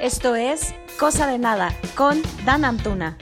Esto 0.00 0.36
es 0.36 0.74
Cosa 0.98 1.26
de 1.26 1.38
Nada 1.38 1.74
con 1.96 2.20
Dan 2.44 2.66
Antuna. 2.66 3.16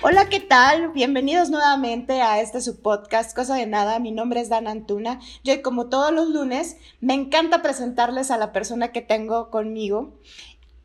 Hola, 0.00 0.28
¿qué 0.28 0.38
tal? 0.38 0.92
Bienvenidos 0.92 1.50
nuevamente 1.50 2.22
a 2.22 2.40
este 2.40 2.60
su 2.60 2.80
podcast 2.80 3.34
Cosa 3.34 3.56
de 3.56 3.66
Nada. 3.66 3.98
Mi 3.98 4.12
nombre 4.12 4.40
es 4.40 4.48
Dan 4.48 4.68
Antuna. 4.68 5.18
Yo, 5.42 5.60
como 5.62 5.88
todos 5.88 6.12
los 6.12 6.28
lunes, 6.28 6.76
me 7.00 7.14
encanta 7.14 7.62
presentarles 7.62 8.30
a 8.30 8.38
la 8.38 8.52
persona 8.52 8.92
que 8.92 9.02
tengo 9.02 9.50
conmigo. 9.50 10.14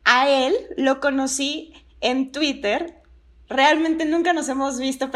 A 0.02 0.28
él 0.28 0.52
lo 0.76 0.98
conocí 0.98 1.72
en 2.00 2.32
Twitter 2.32 3.01
Realmente 3.52 4.06
nunca 4.06 4.32
nos 4.32 4.48
hemos 4.48 4.78
visto 4.78 5.10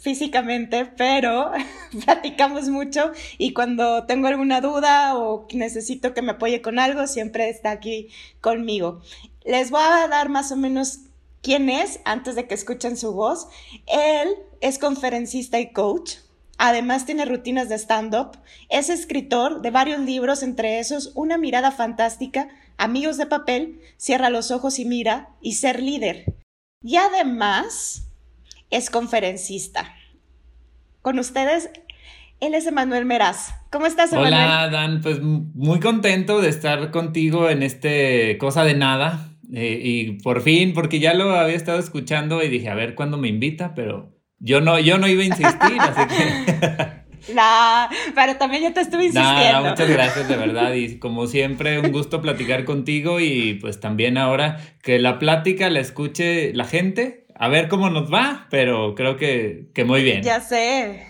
físicamente, 0.00 0.86
pero 0.96 1.52
platicamos 2.04 2.68
mucho 2.68 3.12
y 3.38 3.52
cuando 3.52 4.06
tengo 4.06 4.26
alguna 4.26 4.60
duda 4.60 5.16
o 5.16 5.46
necesito 5.52 6.12
que 6.12 6.20
me 6.20 6.32
apoye 6.32 6.60
con 6.60 6.80
algo, 6.80 7.06
siempre 7.06 7.48
está 7.48 7.70
aquí 7.70 8.08
conmigo. 8.40 9.02
Les 9.44 9.70
voy 9.70 9.82
a 9.84 10.08
dar 10.08 10.30
más 10.30 10.50
o 10.50 10.56
menos 10.56 10.98
quién 11.42 11.70
es 11.70 12.00
antes 12.04 12.34
de 12.34 12.48
que 12.48 12.54
escuchen 12.54 12.96
su 12.96 13.12
voz. 13.12 13.46
Él 13.86 14.34
es 14.60 14.80
conferencista 14.80 15.60
y 15.60 15.72
coach. 15.72 16.16
Además 16.58 17.06
tiene 17.06 17.24
rutinas 17.24 17.68
de 17.68 17.76
stand-up. 17.76 18.36
Es 18.68 18.90
escritor 18.90 19.62
de 19.62 19.70
varios 19.70 20.00
libros, 20.00 20.42
entre 20.42 20.80
esos 20.80 21.12
Una 21.14 21.38
mirada 21.38 21.70
fantástica, 21.70 22.48
Amigos 22.78 23.16
de 23.16 23.26
papel, 23.26 23.80
Cierra 23.96 24.28
los 24.28 24.50
ojos 24.50 24.80
y 24.80 24.84
mira 24.84 25.28
y 25.40 25.54
Ser 25.54 25.80
líder. 25.80 26.34
Y 26.86 26.98
además 26.98 28.12
es 28.70 28.90
conferencista. 28.90 29.92
Con 31.02 31.18
ustedes, 31.18 31.68
él 32.38 32.54
es 32.54 32.64
Emanuel 32.64 33.04
Meraz. 33.04 33.56
¿Cómo 33.72 33.86
estás, 33.86 34.12
Emanuel? 34.12 34.34
Hola, 34.34 34.68
Dan. 34.70 35.00
Pues 35.00 35.20
muy 35.20 35.80
contento 35.80 36.40
de 36.40 36.48
estar 36.48 36.92
contigo 36.92 37.50
en 37.50 37.64
este 37.64 38.38
Cosa 38.38 38.62
de 38.62 38.74
Nada. 38.74 39.30
Eh, 39.52 39.80
y 39.82 40.12
por 40.22 40.42
fin, 40.42 40.74
porque 40.74 41.00
ya 41.00 41.12
lo 41.12 41.32
había 41.32 41.56
estado 41.56 41.80
escuchando 41.80 42.40
y 42.40 42.48
dije, 42.48 42.68
a 42.68 42.76
ver 42.76 42.94
cuándo 42.94 43.18
me 43.18 43.26
invita, 43.26 43.74
pero 43.74 44.14
yo 44.38 44.60
no, 44.60 44.78
yo 44.78 44.98
no 44.98 45.08
iba 45.08 45.22
a 45.22 45.26
insistir, 45.26 45.80
así 45.80 46.02
que... 46.06 46.86
Nah, 47.34 47.88
pero 48.14 48.36
también 48.36 48.62
yo 48.62 48.72
te 48.72 48.80
estuve 48.80 49.06
insistiendo. 49.06 49.62
muchas 49.62 49.88
gracias, 49.88 50.28
de 50.28 50.36
verdad. 50.36 50.72
Y 50.74 50.98
como 50.98 51.26
siempre, 51.26 51.78
un 51.78 51.92
gusto 51.92 52.22
platicar 52.22 52.64
contigo 52.64 53.20
y 53.20 53.54
pues 53.54 53.80
también 53.80 54.18
ahora 54.18 54.58
que 54.82 54.98
la 54.98 55.18
plática 55.18 55.70
la 55.70 55.80
escuche 55.80 56.52
la 56.54 56.64
gente. 56.64 57.26
A 57.38 57.48
ver 57.48 57.68
cómo 57.68 57.90
nos 57.90 58.12
va, 58.12 58.46
pero 58.50 58.94
creo 58.94 59.16
que, 59.16 59.66
que 59.74 59.84
muy 59.84 60.02
bien. 60.02 60.22
Ya 60.22 60.40
sé. 60.40 61.06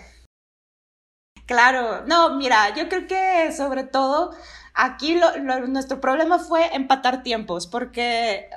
Claro, 1.45 2.05
no, 2.05 2.35
mira, 2.35 2.75
yo 2.75 2.89
creo 2.89 3.07
que 3.07 3.53
sobre 3.53 3.85
todo 3.85 4.31
aquí 4.73 5.17
nuestro 5.69 6.01
problema 6.01 6.39
fue 6.39 6.75
empatar 6.75 7.23
tiempos, 7.23 7.67
porque 7.67 8.49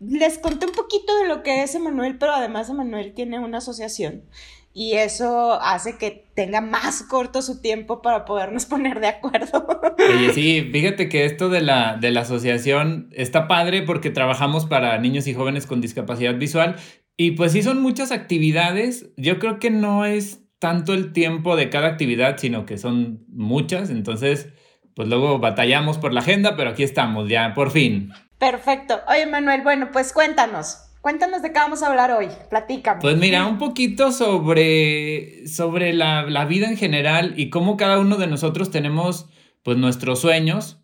les 0.00 0.38
conté 0.38 0.64
un 0.64 0.72
poquito 0.72 1.14
de 1.18 1.28
lo 1.28 1.42
que 1.42 1.62
es 1.62 1.74
Emanuel, 1.74 2.16
pero 2.16 2.32
además 2.32 2.70
Emanuel 2.70 3.12
tiene 3.12 3.38
una 3.38 3.58
asociación 3.58 4.24
y 4.72 4.94
eso 4.94 5.60
hace 5.60 5.98
que 5.98 6.30
tenga 6.34 6.60
más 6.60 7.02
corto 7.02 7.42
su 7.42 7.60
tiempo 7.60 8.02
para 8.02 8.24
podernos 8.24 8.66
poner 8.66 9.00
de 9.00 9.08
acuerdo. 9.08 9.66
Oye, 9.98 10.32
sí, 10.32 10.68
fíjate 10.72 11.08
que 11.08 11.24
esto 11.24 11.48
de 11.48 11.60
la, 11.60 11.96
de 11.96 12.10
la 12.10 12.20
asociación 12.20 13.08
está 13.12 13.48
padre 13.48 13.82
porque 13.82 14.10
trabajamos 14.10 14.66
para 14.66 14.96
niños 14.98 15.26
y 15.26 15.34
jóvenes 15.34 15.66
con 15.66 15.80
discapacidad 15.80 16.34
visual 16.36 16.76
y 17.16 17.32
pues 17.32 17.52
sí 17.52 17.62
son 17.62 17.82
muchas 17.82 18.12
actividades. 18.12 19.10
Yo 19.16 19.38
creo 19.38 19.58
que 19.58 19.70
no 19.70 20.04
es 20.04 20.44
tanto 20.58 20.94
el 20.94 21.12
tiempo 21.12 21.56
de 21.56 21.70
cada 21.70 21.88
actividad, 21.88 22.38
sino 22.38 22.66
que 22.66 22.78
son 22.78 23.24
muchas, 23.28 23.90
entonces 23.90 24.48
pues 24.94 25.08
luego 25.08 25.38
batallamos 25.38 25.98
por 25.98 26.12
la 26.12 26.20
agenda, 26.20 26.56
pero 26.56 26.70
aquí 26.70 26.82
estamos 26.82 27.28
ya, 27.28 27.54
por 27.54 27.70
fin. 27.70 28.12
Perfecto. 28.38 29.00
Oye, 29.08 29.26
Manuel, 29.26 29.62
bueno, 29.62 29.90
pues 29.92 30.12
cuéntanos. 30.12 30.89
Cuéntanos 31.00 31.40
de 31.40 31.50
qué 31.50 31.58
vamos 31.58 31.82
a 31.82 31.86
hablar 31.86 32.10
hoy, 32.10 32.28
platícame. 32.50 33.00
Pues 33.00 33.16
mira, 33.16 33.46
un 33.46 33.56
poquito 33.56 34.12
sobre, 34.12 35.46
sobre 35.48 35.94
la, 35.94 36.24
la, 36.24 36.44
vida 36.44 36.68
en 36.68 36.76
general 36.76 37.32
y 37.38 37.48
cómo 37.48 37.78
cada 37.78 37.98
uno 37.98 38.16
de 38.16 38.26
nosotros 38.26 38.70
tenemos 38.70 39.26
pues 39.62 39.78
nuestros 39.78 40.20
sueños, 40.20 40.82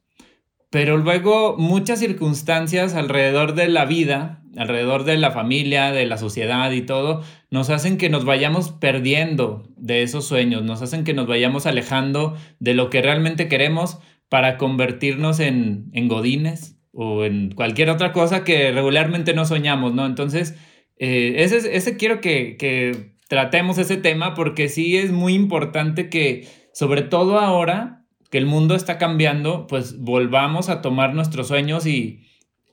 pero 0.70 0.96
luego 0.96 1.56
muchas 1.58 1.98
circunstancias 1.98 2.94
alrededor 2.94 3.54
de 3.54 3.68
la 3.68 3.84
vida, 3.84 4.42
alrededor 4.56 5.04
de 5.04 5.18
la 5.18 5.32
familia, 5.32 5.92
de 5.92 6.06
la 6.06 6.16
sociedad 6.16 6.70
y 6.70 6.80
todo, 6.80 7.22
nos 7.50 7.68
hacen 7.68 7.98
que 7.98 8.08
nos 8.08 8.24
vayamos 8.24 8.70
perdiendo 8.70 9.68
de 9.76 10.02
esos 10.02 10.26
sueños, 10.26 10.62
nos 10.62 10.80
hacen 10.80 11.04
que 11.04 11.12
nos 11.12 11.26
vayamos 11.26 11.66
alejando 11.66 12.36
de 12.58 12.72
lo 12.72 12.88
que 12.88 13.02
realmente 13.02 13.48
queremos 13.48 13.98
para 14.30 14.56
convertirnos 14.56 15.40
en, 15.40 15.90
en 15.92 16.08
godines 16.08 16.75
o 16.96 17.24
en 17.24 17.50
cualquier 17.50 17.90
otra 17.90 18.12
cosa 18.12 18.42
que 18.42 18.72
regularmente 18.72 19.34
no 19.34 19.44
soñamos, 19.44 19.94
¿no? 19.94 20.06
Entonces, 20.06 20.56
eh, 20.98 21.34
ese, 21.36 21.76
ese 21.76 21.96
quiero 21.98 22.22
que, 22.22 22.56
que 22.56 23.14
tratemos 23.28 23.76
ese 23.76 23.98
tema 23.98 24.32
porque 24.34 24.70
sí 24.70 24.96
es 24.96 25.12
muy 25.12 25.34
importante 25.34 26.08
que, 26.08 26.48
sobre 26.72 27.02
todo 27.02 27.38
ahora 27.38 28.06
que 28.30 28.38
el 28.38 28.46
mundo 28.46 28.74
está 28.74 28.96
cambiando, 28.96 29.66
pues 29.66 29.98
volvamos 29.98 30.70
a 30.70 30.80
tomar 30.80 31.14
nuestros 31.14 31.48
sueños 31.48 31.86
y, 31.86 32.24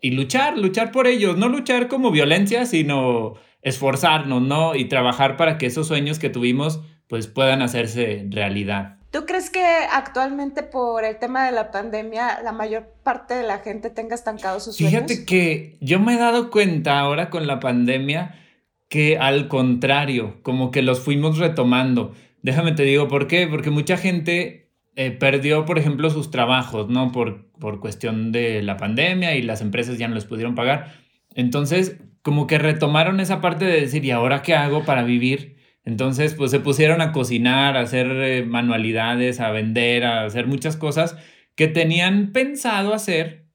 y 0.01 0.11
luchar, 0.11 0.57
luchar 0.57 0.91
por 0.91 1.05
ellos, 1.05 1.37
no 1.37 1.49
luchar 1.49 1.89
como 1.89 2.09
violencia, 2.09 2.65
sino 2.65 3.33
esforzarnos, 3.61 4.41
¿no? 4.41 4.73
Y 4.73 4.85
trabajar 4.85 5.35
para 5.35 5.57
que 5.57 5.65
esos 5.65 5.87
sueños 5.87 6.17
que 6.17 6.29
tuvimos, 6.29 6.81
pues 7.07 7.27
puedan 7.27 7.61
hacerse 7.61 8.25
realidad. 8.29 8.99
¿Tú 9.13 9.27
crees 9.27 9.51
que 9.51 9.63
actualmente 9.91 10.63
por 10.63 11.03
el 11.03 11.19
tema 11.19 11.45
de 11.45 11.51
la 11.51 11.69
pandemia 11.69 12.41
la 12.43 12.51
mayor 12.51 12.95
parte 13.03 13.35
de 13.35 13.43
la 13.43 13.59
gente 13.59 13.91
tenga 13.91 14.15
estancados 14.15 14.63
sus 14.63 14.77
sueños? 14.77 15.03
Fíjate 15.03 15.23
que 15.23 15.77
yo 15.81 15.99
me 15.99 16.15
he 16.15 16.17
dado 16.17 16.49
cuenta 16.49 16.97
ahora 16.97 17.29
con 17.29 17.45
la 17.45 17.59
pandemia 17.59 18.33
que 18.89 19.19
al 19.19 19.49
contrario, 19.49 20.39
como 20.41 20.71
que 20.71 20.81
los 20.81 20.99
fuimos 20.99 21.37
retomando. 21.37 22.15
Déjame 22.41 22.71
te 22.71 22.81
digo 22.81 23.07
por 23.07 23.27
qué, 23.27 23.45
porque 23.45 23.69
mucha 23.69 23.97
gente 23.97 24.71
eh, 24.95 25.11
perdió, 25.11 25.63
por 25.65 25.77
ejemplo, 25.77 26.09
sus 26.09 26.31
trabajos, 26.31 26.89
¿no? 26.89 27.11
Por, 27.11 27.51
por 27.59 27.79
cuestión 27.79 28.31
de 28.31 28.63
la 28.63 28.77
pandemia 28.77 29.35
y 29.35 29.43
las 29.43 29.61
empresas 29.61 29.99
ya 29.99 30.07
no 30.07 30.15
les 30.15 30.25
pudieron 30.25 30.55
pagar. 30.55 30.91
Entonces, 31.35 31.97
como 32.23 32.47
que 32.47 32.57
retomaron 32.57 33.19
esa 33.19 33.41
parte 33.41 33.65
de 33.65 33.79
decir, 33.79 34.03
¿y 34.05 34.09
ahora 34.09 34.41
qué 34.41 34.55
hago 34.55 34.85
para 34.85 35.03
vivir? 35.03 35.52
Entonces, 35.85 36.33
pues 36.33 36.51
se 36.51 36.59
pusieron 36.59 37.01
a 37.01 37.11
cocinar, 37.11 37.75
a 37.75 37.81
hacer 37.81 38.07
eh, 38.11 38.45
manualidades, 38.45 39.39
a 39.39 39.51
vender, 39.51 40.05
a 40.05 40.25
hacer 40.25 40.47
muchas 40.47 40.77
cosas 40.77 41.17
que 41.55 41.67
tenían 41.67 42.31
pensado 42.31 42.93
hacer. 42.93 43.47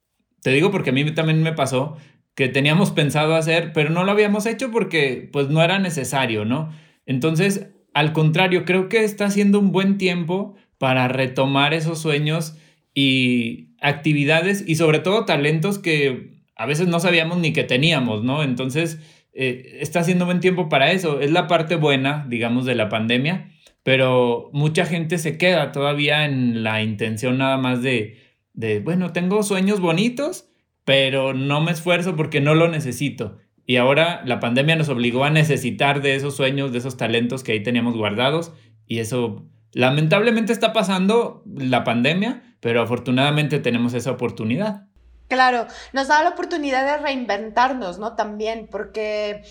Te 0.43 0.51
digo 0.51 0.71
porque 0.71 0.91
a 0.91 0.93
mí 0.93 1.11
también 1.13 1.43
me 1.43 1.53
pasó 1.53 1.97
que 2.35 2.49
teníamos 2.49 2.93
pensado 2.93 3.35
hacer, 3.35 3.73
pero 3.73 3.91
no 3.91 4.05
lo 4.05 4.13
habíamos 4.13 4.47
hecho 4.47 4.71
porque 4.71 5.29
pues 5.33 5.49
no 5.49 5.63
era 5.63 5.81
necesario, 5.81 6.45
¿no? 6.45 6.71
Entonces, 7.05 7.71
al 7.95 8.13
contrario, 8.13 8.65
creo 8.65 8.89
que 8.89 9.03
está 9.03 9.29
siendo 9.31 9.59
un 9.59 9.73
buen 9.73 9.99
tiempo 9.99 10.55
para 10.79 11.09
retomar 11.09 11.75
esos 11.75 11.99
sueños 11.99 12.57
y 12.95 13.71
actividades 13.81 14.63
y 14.67 14.77
sobre 14.77 15.01
todo 15.01 15.25
talentos 15.25 15.79
que 15.79 16.39
a 16.55 16.67
veces 16.67 16.87
no 16.87 17.01
sabíamos 17.01 17.39
ni 17.39 17.53
que 17.53 17.65
teníamos, 17.65 18.23
¿no? 18.23 18.43
Entonces, 18.43 19.01
eh, 19.41 19.79
está 19.81 20.01
haciendo 20.01 20.27
buen 20.27 20.41
tiempo 20.41 20.69
para 20.69 20.91
eso. 20.91 21.21
Es 21.21 21.31
la 21.31 21.47
parte 21.47 21.77
buena, 21.77 22.27
digamos, 22.29 22.65
de 22.65 22.75
la 22.75 22.89
pandemia, 22.89 23.53
pero 23.85 24.51
mucha 24.53 24.85
gente 24.85 25.17
se 25.17 25.39
queda 25.39 25.71
todavía 25.71 26.25
en 26.25 26.65
la 26.65 26.83
intención 26.83 27.39
nada 27.39 27.57
más 27.57 27.81
de, 27.81 28.19
de, 28.53 28.81
bueno, 28.81 29.13
tengo 29.13 29.45
sueños 29.45 29.79
bonitos, 29.79 30.49
pero 30.85 31.35
no 31.35 31.61
me 31.61 31.71
esfuerzo 31.71 32.17
porque 32.17 32.41
no 32.41 32.57
lo 32.57 32.67
necesito. 32.67 33.39
Y 33.65 33.77
ahora 33.77 34.23
la 34.25 34.41
pandemia 34.41 34.75
nos 34.75 34.89
obligó 34.89 35.23
a 35.23 35.31
necesitar 35.31 36.03
de 36.03 36.17
esos 36.17 36.35
sueños, 36.35 36.73
de 36.73 36.79
esos 36.79 36.97
talentos 36.97 37.45
que 37.45 37.53
ahí 37.53 37.63
teníamos 37.63 37.97
guardados. 37.97 38.53
Y 38.89 38.99
eso 38.99 39.47
lamentablemente 39.73 40.53
está 40.53 40.73
pasando 40.73 41.45
la 41.47 41.85
pandemia, 41.85 42.57
pero 42.59 42.83
afortunadamente 42.83 43.61
tenemos 43.61 43.95
esa 43.95 44.11
oportunidad. 44.11 44.88
Claro, 45.29 45.67
nos 45.93 46.09
da 46.09 46.23
la 46.23 46.31
oportunidad 46.31 46.85
de 46.85 47.03
reinventarnos, 47.03 47.99
¿no? 47.99 48.15
También, 48.17 48.67
porque 48.71 49.43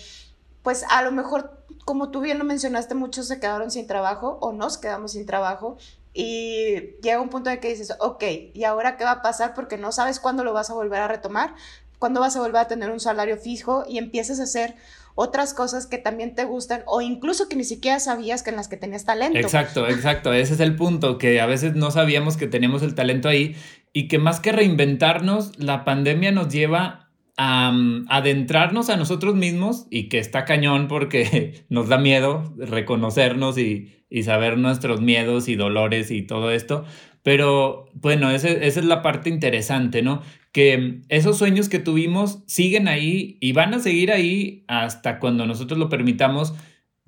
pues 0.62 0.84
a 0.90 1.02
lo 1.02 1.12
mejor, 1.12 1.62
como 1.84 2.10
tú 2.10 2.20
bien 2.20 2.38
lo 2.38 2.44
mencionaste, 2.44 2.94
muchos 2.94 3.28
se 3.28 3.40
quedaron 3.40 3.70
sin 3.70 3.86
trabajo 3.86 4.38
o 4.40 4.52
nos 4.52 4.76
quedamos 4.76 5.12
sin 5.12 5.24
trabajo 5.24 5.78
y 6.12 6.96
llega 7.00 7.20
un 7.20 7.28
punto 7.28 7.48
en 7.48 7.60
que 7.60 7.68
dices, 7.68 7.94
ok, 8.00 8.24
¿y 8.52 8.64
ahora 8.64 8.96
qué 8.96 9.04
va 9.04 9.12
a 9.12 9.22
pasar? 9.22 9.54
Porque 9.54 9.78
no 9.78 9.92
sabes 9.92 10.18
cuándo 10.18 10.42
lo 10.42 10.52
vas 10.52 10.68
a 10.68 10.74
volver 10.74 11.00
a 11.00 11.08
retomar, 11.08 11.54
cuándo 11.98 12.20
vas 12.20 12.36
a 12.36 12.40
volver 12.40 12.62
a 12.62 12.68
tener 12.68 12.90
un 12.90 13.00
salario 13.00 13.36
fijo 13.36 13.84
y 13.88 13.98
empiezas 13.98 14.40
a 14.40 14.44
hacer 14.44 14.74
otras 15.14 15.52
cosas 15.52 15.86
que 15.86 15.98
también 15.98 16.34
te 16.34 16.44
gustan 16.44 16.82
o 16.86 17.00
incluso 17.00 17.48
que 17.48 17.56
ni 17.56 17.64
siquiera 17.64 17.98
sabías 17.98 18.42
que 18.42 18.50
en 18.50 18.56
las 18.56 18.68
que 18.68 18.76
tenías 18.76 19.04
talento. 19.04 19.38
Exacto, 19.38 19.88
exacto. 19.88 20.32
Ese 20.32 20.54
es 20.54 20.60
el 20.60 20.76
punto, 20.76 21.18
que 21.18 21.40
a 21.40 21.46
veces 21.46 21.74
no 21.74 21.90
sabíamos 21.90 22.36
que 22.36 22.46
teníamos 22.46 22.82
el 22.82 22.94
talento 22.94 23.28
ahí 23.28 23.56
y 23.98 24.06
que 24.06 24.20
más 24.20 24.38
que 24.38 24.52
reinventarnos, 24.52 25.58
la 25.58 25.84
pandemia 25.84 26.30
nos 26.30 26.52
lleva 26.52 27.10
a 27.36 27.72
mm, 27.72 28.06
adentrarnos 28.08 28.90
a 28.90 28.96
nosotros 28.96 29.34
mismos 29.34 29.88
y 29.90 30.08
que 30.08 30.20
está 30.20 30.44
cañón 30.44 30.86
porque 30.86 31.64
nos 31.68 31.88
da 31.88 31.98
miedo 31.98 32.54
reconocernos 32.58 33.58
y, 33.58 34.04
y 34.08 34.22
saber 34.22 34.56
nuestros 34.56 35.00
miedos 35.00 35.48
y 35.48 35.56
dolores 35.56 36.12
y 36.12 36.22
todo 36.22 36.52
esto 36.52 36.84
Pero 37.24 37.86
bueno, 37.92 38.30
esa 38.30 38.48
es 38.50 38.76
la 38.84 39.02
parte 39.02 39.30
interesante, 39.30 40.00
¿no? 40.00 40.22
Que 40.52 41.00
esos 41.08 41.36
sueños 41.36 41.68
que 41.68 41.80
tuvimos 41.80 42.44
siguen 42.46 42.86
ahí 42.86 43.36
y 43.40 43.50
van 43.50 43.74
a 43.74 43.80
seguir 43.80 44.12
ahí 44.12 44.62
hasta 44.68 45.18
cuando 45.18 45.44
nosotros 45.44 45.76
lo 45.76 45.88
permitamos 45.88 46.54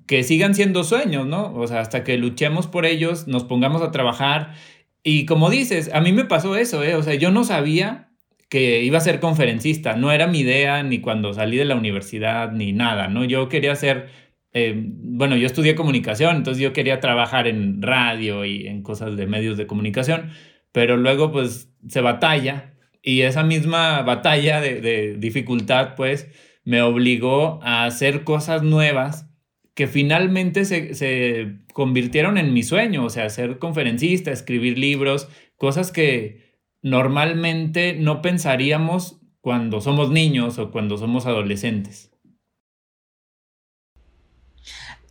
que 0.07 0.23
sigan 0.25 0.55
siendo 0.55 0.83
sueños, 0.83 1.25
¿no? 1.25 1.53
O 1.53 1.67
sea, 1.67 1.79
hasta 1.79 2.03
que 2.03 2.17
luchemos 2.17 2.67
por 2.67 2.85
ellos, 2.85 3.29
nos 3.29 3.45
pongamos 3.45 3.81
a 3.81 3.91
trabajar. 3.91 4.55
Y 5.03 5.25
como 5.25 5.49
dices, 5.49 5.89
a 5.93 6.01
mí 6.01 6.11
me 6.13 6.25
pasó 6.25 6.55
eso, 6.55 6.83
¿eh? 6.83 6.95
O 6.95 7.03
sea, 7.03 7.15
yo 7.15 7.31
no 7.31 7.43
sabía 7.43 8.11
que 8.49 8.83
iba 8.83 8.97
a 8.97 9.01
ser 9.01 9.19
conferencista, 9.19 9.95
no 9.95 10.11
era 10.11 10.27
mi 10.27 10.41
idea 10.41 10.83
ni 10.83 10.99
cuando 10.99 11.33
salí 11.33 11.57
de 11.57 11.65
la 11.65 11.75
universidad 11.75 12.51
ni 12.51 12.73
nada, 12.73 13.07
¿no? 13.07 13.23
Yo 13.23 13.47
quería 13.49 13.75
ser, 13.75 14.09
eh, 14.53 14.73
bueno, 14.75 15.37
yo 15.37 15.47
estudié 15.47 15.73
comunicación, 15.73 16.35
entonces 16.35 16.61
yo 16.61 16.73
quería 16.73 16.99
trabajar 16.99 17.47
en 17.47 17.81
radio 17.81 18.43
y 18.45 18.67
en 18.67 18.83
cosas 18.83 19.15
de 19.15 19.25
medios 19.25 19.57
de 19.57 19.67
comunicación, 19.67 20.31
pero 20.73 20.97
luego 20.97 21.31
pues 21.31 21.73
se 21.87 22.01
batalla 22.01 22.73
y 23.01 23.21
esa 23.21 23.43
misma 23.43 24.01
batalla 24.03 24.59
de, 24.59 24.81
de 24.81 25.15
dificultad 25.17 25.95
pues 25.95 26.27
me 26.65 26.81
obligó 26.81 27.59
a 27.63 27.85
hacer 27.85 28.25
cosas 28.25 28.63
nuevas 28.63 29.30
que 29.73 29.87
finalmente 29.87 30.65
se, 30.65 30.93
se, 30.95 31.59
convirtieron 31.73 32.37
en 32.37 32.53
mi 32.53 32.63
sueño, 32.63 33.05
o 33.05 33.09
sea, 33.09 33.29
ser 33.29 33.59
conferencista, 33.59 34.31
escribir 34.31 34.77
libros, 34.77 35.29
cosas 35.55 35.91
que 35.91 36.59
normalmente 36.81 37.93
no 37.93 38.21
pensaríamos 38.21 39.21
cuando 39.39 39.81
somos 39.81 40.11
niños 40.11 40.59
o 40.59 40.71
cuando 40.71 40.97
somos 40.97 41.25
adolescentes. 41.25 42.11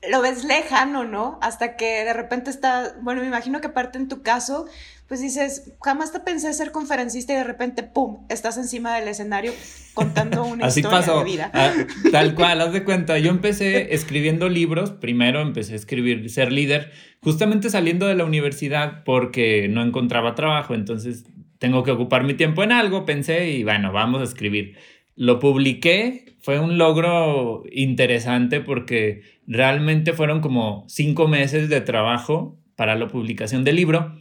Lo 0.09 0.23
ves 0.23 0.45
lejano, 0.45 1.05
¿no? 1.05 1.39
Hasta 1.43 1.77
que 1.77 2.05
de 2.05 2.13
repente 2.13 2.51
está, 2.51 2.97
bueno, 3.03 3.21
me 3.21 3.27
imagino 3.27 3.61
que 3.61 3.67
aparte 3.67 3.99
en 3.99 4.09
tu 4.09 4.23
caso, 4.23 4.67
pues 5.11 5.21
dices, 5.21 5.75
jamás 5.83 6.13
te 6.13 6.21
pensé 6.21 6.53
ser 6.53 6.71
conferencista 6.71 7.33
y 7.33 7.37
de 7.37 7.43
repente, 7.43 7.83
¡pum!, 7.83 8.19
estás 8.29 8.57
encima 8.59 8.95
del 8.95 9.09
escenario 9.09 9.53
contando 9.93 10.45
una 10.47 10.67
Así 10.67 10.79
historia 10.79 11.01
pasó. 11.01 11.19
de 11.19 11.25
vida. 11.25 11.51
Ah, 11.53 11.73
tal 12.13 12.37
cual, 12.37 12.61
haz 12.61 12.73
de 12.73 12.85
cuenta, 12.85 13.19
yo 13.19 13.31
empecé 13.31 13.93
escribiendo 13.93 14.49
libros, 14.49 14.93
primero 14.93 15.41
empecé 15.41 15.73
a 15.73 15.77
escribir, 15.77 16.31
ser 16.31 16.53
líder, 16.53 16.93
justamente 17.25 17.71
saliendo 17.71 18.07
de 18.07 18.15
la 18.15 18.25
universidad 18.25 19.03
porque 19.03 19.67
no 19.69 19.83
encontraba 19.83 20.37
trabajo, 20.37 20.77
entonces 20.77 21.25
tengo 21.59 21.83
que 21.83 21.91
ocupar 21.91 22.23
mi 22.23 22.35
tiempo 22.35 22.63
en 22.63 22.71
algo, 22.71 23.05
pensé 23.05 23.51
y 23.51 23.65
bueno, 23.65 23.91
vamos 23.91 24.21
a 24.21 24.25
escribir. 24.25 24.77
Lo 25.17 25.41
publiqué, 25.41 26.37
fue 26.41 26.61
un 26.61 26.79
logro 26.79 27.65
interesante 27.73 28.61
porque 28.61 29.23
realmente 29.49 30.13
fueron 30.13 30.41
como 30.41 30.85
cinco 30.87 31.27
meses 31.27 31.69
de 31.69 31.81
trabajo 31.81 32.61
para 32.77 32.95
la 32.95 33.09
publicación 33.09 33.65
del 33.65 33.75
libro. 33.75 34.15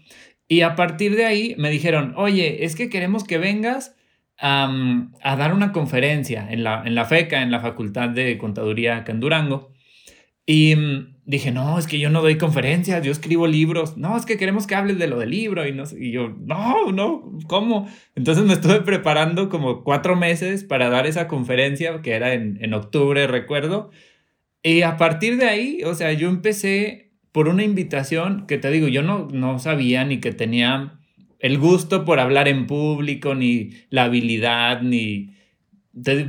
Y 0.52 0.62
a 0.62 0.76
partir 0.76 1.16
de 1.16 1.26
ahí 1.26 1.56
me 1.60 1.70
dijeron, 1.70 2.14
oye, 2.18 2.66
es 2.66 2.76
que 2.76 2.90
queremos 2.90 3.24
que 3.24 3.38
vengas 3.38 3.96
a 4.42 5.36
dar 5.38 5.54
una 5.54 5.72
conferencia 5.72 6.48
en 6.50 6.64
la, 6.64 6.82
en 6.86 6.96
la 6.96 7.06
FECA, 7.06 7.44
en 7.44 7.52
la 7.52 7.60
Facultad 7.60 8.10
de 8.10 8.38
Contaduría 8.38 8.98
acá 8.98 9.12
en 9.12 9.20
Durango. 9.20 9.74
Y 10.46 10.76
mm, 10.76 11.18
dije, 11.26 11.52
no, 11.52 11.78
es 11.78 11.86
que 11.86 12.00
yo 12.00 12.10
no 12.10 12.24
doy 12.24 12.40
conferencias, 12.40 13.04
yo 13.06 13.12
escribo 13.12 13.46
libros. 13.46 13.98
No, 13.98 14.18
es 14.18 14.26
que 14.26 14.38
queremos 14.38 14.66
que 14.66 14.74
hables 14.74 14.98
de 14.98 15.06
lo 15.06 15.20
del 15.20 15.30
libro. 15.30 15.68
Y, 15.68 15.74
no, 15.74 15.84
y 15.96 16.12
yo, 16.12 16.30
no, 16.30 16.92
no, 16.92 17.38
¿cómo? 17.48 17.88
Entonces 18.16 18.44
me 18.44 18.54
estuve 18.54 18.82
preparando 18.86 19.50
como 19.50 19.84
cuatro 19.84 20.16
meses 20.16 20.64
para 20.64 20.90
dar 20.90 21.06
esa 21.06 21.28
conferencia, 21.28 22.02
que 22.02 22.14
era 22.14 22.34
en, 22.34 22.58
en 22.62 22.74
octubre, 22.74 23.28
recuerdo. 23.28 23.92
Y 24.64 24.82
a 24.82 24.98
partir 24.98 25.38
de 25.38 25.46
ahí, 25.46 25.84
o 25.84 25.94
sea, 25.94 26.14
yo 26.14 26.30
empecé 26.30 27.09
por 27.32 27.48
una 27.48 27.64
invitación 27.64 28.46
que 28.48 28.58
te 28.58 28.72
digo, 28.72 28.88
yo 28.88 29.04
no, 29.04 29.28
no 29.32 29.60
sabía 29.60 30.04
ni 30.04 30.20
que 30.20 30.32
tenía 30.32 31.00
el 31.40 31.58
gusto 31.58 32.06
por 32.06 32.20
hablar 32.20 32.48
en 32.48 32.68
público, 32.68 33.36
ni 33.36 33.72
la 33.90 34.06
habilidad, 34.06 34.82
ni 34.82 35.34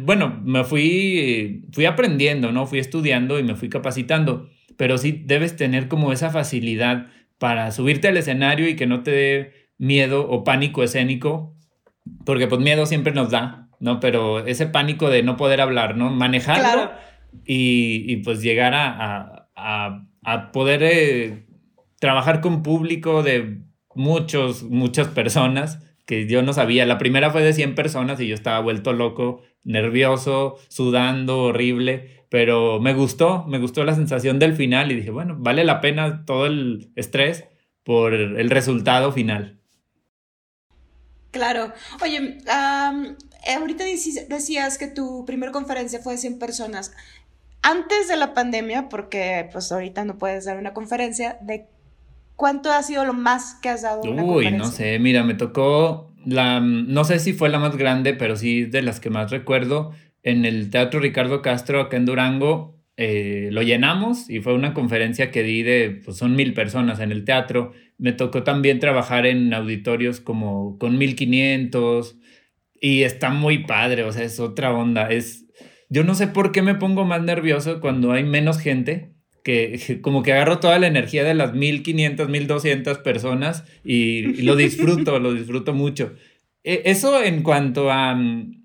bueno, 0.03 0.41
me 0.45 0.65
fui, 0.65 1.67
fui 1.73 1.85
aprendiendo, 1.85 2.51
¿no? 2.53 2.67
Fui 2.67 2.79
estudiando 2.79 3.39
y 3.39 3.43
me 3.43 3.55
fui 3.55 3.69
capacitando, 3.69 4.49
pero 4.77 4.99
sí 4.99 5.23
debes 5.25 5.57
tener 5.57 5.89
como 5.89 6.13
esa 6.13 6.31
facilidad 6.31 7.09
para 7.39 7.71
subirte 7.71 8.09
al 8.09 8.17
escenario 8.17 8.69
y 8.69 8.77
que 8.77 8.87
no 8.87 9.03
te 9.03 9.11
dé 9.11 9.53
miedo 9.79 10.29
o 10.29 10.45
pánico 10.45 10.83
escénico, 10.83 11.57
porque 12.25 12.47
pues 12.47 12.61
miedo 12.61 12.87
siempre 12.87 13.13
nos 13.13 13.31
da, 13.31 13.69
¿no? 13.81 14.01
Pero 14.01 14.47
ese 14.47 14.67
pánico 14.67 15.09
de 15.11 15.23
no 15.23 15.37
poder 15.37 15.61
hablar, 15.61 15.97
¿no? 15.97 16.11
Manejarlo 16.11 16.91
y, 17.45 18.17
pues 18.19 18.43
llegar 18.43 18.75
a, 18.75 19.49
a, 19.57 20.07
poder 20.53 20.83
eh, 20.83 21.47
trabajar 21.99 22.41
con 22.41 22.63
público 22.63 23.23
de 23.23 23.63
muchos, 23.95 24.63
muchas 24.63 25.09
personas 25.09 25.81
que 26.07 26.27
yo 26.27 26.43
no 26.43 26.53
sabía. 26.53 26.87
La 26.87 26.99
primera 26.99 27.31
fue 27.31 27.43
de 27.43 27.53
100 27.53 27.75
personas 27.75 28.21
y 28.21 28.29
yo 28.29 28.35
estaba 28.35 28.61
vuelto 28.61 28.93
loco 28.93 29.43
nervioso, 29.63 30.59
sudando, 30.69 31.45
horrible, 31.45 32.25
pero 32.31 32.81
me 32.81 32.95
gustó, 32.95 33.45
me 33.47 33.59
gustó 33.59 33.85
la 33.85 33.95
sensación 33.95 34.39
del 34.39 34.55
final 34.55 34.91
y 34.91 34.97
dije, 34.97 35.11
bueno, 35.11 35.37
vale 35.39 35.65
la 35.65 35.81
pena 35.81 36.25
todo 36.25 36.47
el 36.47 36.91
estrés 36.97 37.45
por 37.85 38.15
el 38.15 38.51
resultado 38.51 39.13
final. 39.13 39.61
Claro. 41.31 41.73
Oye, 42.03 42.39
ahorita 43.57 43.85
decías 43.85 44.79
que 44.79 44.89
tu 44.89 45.25
primera 45.25 45.53
conferencia 45.53 46.01
fue 46.01 46.15
de 46.15 46.19
100 46.19 46.39
personas. 46.39 46.93
Antes 47.63 48.09
de 48.09 48.17
la 48.17 48.35
pandemia, 48.35 48.89
porque 48.89 49.49
pues 49.53 49.71
ahorita 49.71 50.05
no 50.05 50.19
puedes 50.19 50.45
dar 50.47 50.59
una 50.59 50.73
conferencia, 50.73 51.39
¿de 51.43 51.67
cuánto 52.37 52.73
ha 52.73 52.83
sido 52.83 53.05
lo 53.05 53.13
más 53.13 53.57
que 53.63 53.69
has 53.69 53.83
dado? 53.83 54.03
Una 54.03 54.23
Uy, 54.23 54.51
no 54.53 54.67
sé, 54.67 54.99
mira, 54.99 55.25
me 55.25 55.35
tocó 55.35 56.13
la, 56.25 56.61
no 56.61 57.05
sé 57.05 57.19
si 57.19 57.33
fue 57.33 57.49
la 57.49 57.59
más 57.59 57.77
grande, 57.77 58.15
pero 58.15 58.37
sí 58.37 58.65
de 58.65 58.83
las 58.83 59.01
que 59.01 59.11
más 59.11 59.31
recuerdo, 59.31 59.93
en 60.23 60.45
el 60.45 60.71
Teatro 60.71 61.01
Ricardo 61.01 61.43
Castro 61.43 61.81
acá 61.81 61.97
en 61.97 62.07
Durango, 62.07 62.81
eh, 63.03 63.49
lo 63.51 63.63
llenamos 63.63 64.29
y 64.29 64.41
fue 64.41 64.53
una 64.53 64.75
conferencia 64.75 65.31
que 65.31 65.43
di 65.43 65.63
de, 65.63 66.03
pues 66.05 66.19
son 66.19 66.37
mil 66.37 66.53
personas 66.53 67.01
en 67.01 67.13
el 67.13 67.25
teatro. 67.25 67.73
Me 67.97 68.13
tocó 68.13 68.43
también 68.43 68.79
trabajar 68.79 69.25
en 69.25 69.55
auditorios 69.55 70.21
como 70.21 70.77
con 70.79 70.99
1500 70.99 72.19
y 72.79 73.03
está 73.05 73.31
muy 73.31 73.65
padre, 73.65 74.05
o 74.05 74.13
sea, 74.13 74.25
es 74.25 74.39
otra 74.39 74.75
onda. 74.75 75.09
Es, 75.09 75.47
yo 75.91 76.05
no 76.05 76.15
sé 76.15 76.29
por 76.29 76.53
qué 76.53 76.63
me 76.63 76.77
pongo 76.77 77.05
más 77.05 77.23
nervioso 77.23 77.81
cuando 77.81 78.13
hay 78.13 78.25
menos 78.25 78.59
gente 78.59 79.11
que 79.43 79.99
como 80.03 80.23
que 80.23 80.33
agarro 80.33 80.61
toda 80.61 80.79
la 80.79 80.87
energía 80.87 81.25
de 81.25 81.35
las 81.35 81.53
1500, 81.53 82.29
1200 82.29 82.99
personas 82.99 83.65
y, 83.85 84.43
lo 84.43 84.57
disfruto, 84.57 85.19
lo 85.19 85.35
disfruto 85.35 85.75
mucho. 85.75 86.15
E, 86.65 86.83
eso 86.87 87.23
en 87.23 87.43
cuanto 87.43 87.91
a, 87.91 88.19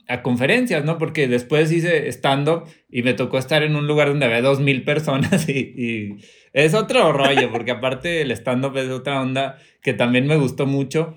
a, 0.08 0.22
conferencias, 0.22 0.86
¿no? 0.86 0.98
Porque 0.98 1.28
después 1.28 1.72
hice 1.72 2.08
stand-up 2.10 2.66
y 2.90 3.04
me 3.04 3.14
tocó 3.14 3.38
estar 3.38 3.64
en 3.64 3.76
un 3.76 3.88
lugar 3.88 4.10
donde 4.10 4.26
había 4.26 4.42
2000 4.42 4.84
personas 4.84 5.50
y, 5.50 6.18
es 6.54 6.74
otro 6.74 7.12
rollo, 7.12 7.52
porque 7.52 7.72
aparte 7.72 8.22
el 8.22 8.32
stand-up 8.32 8.78
es 8.78 8.90
otra 8.90 9.22
onda 9.22 9.58
que 9.82 9.94
también 9.94 10.26
me 10.28 10.38
gustó 10.38 10.66
mucho. 10.66 11.16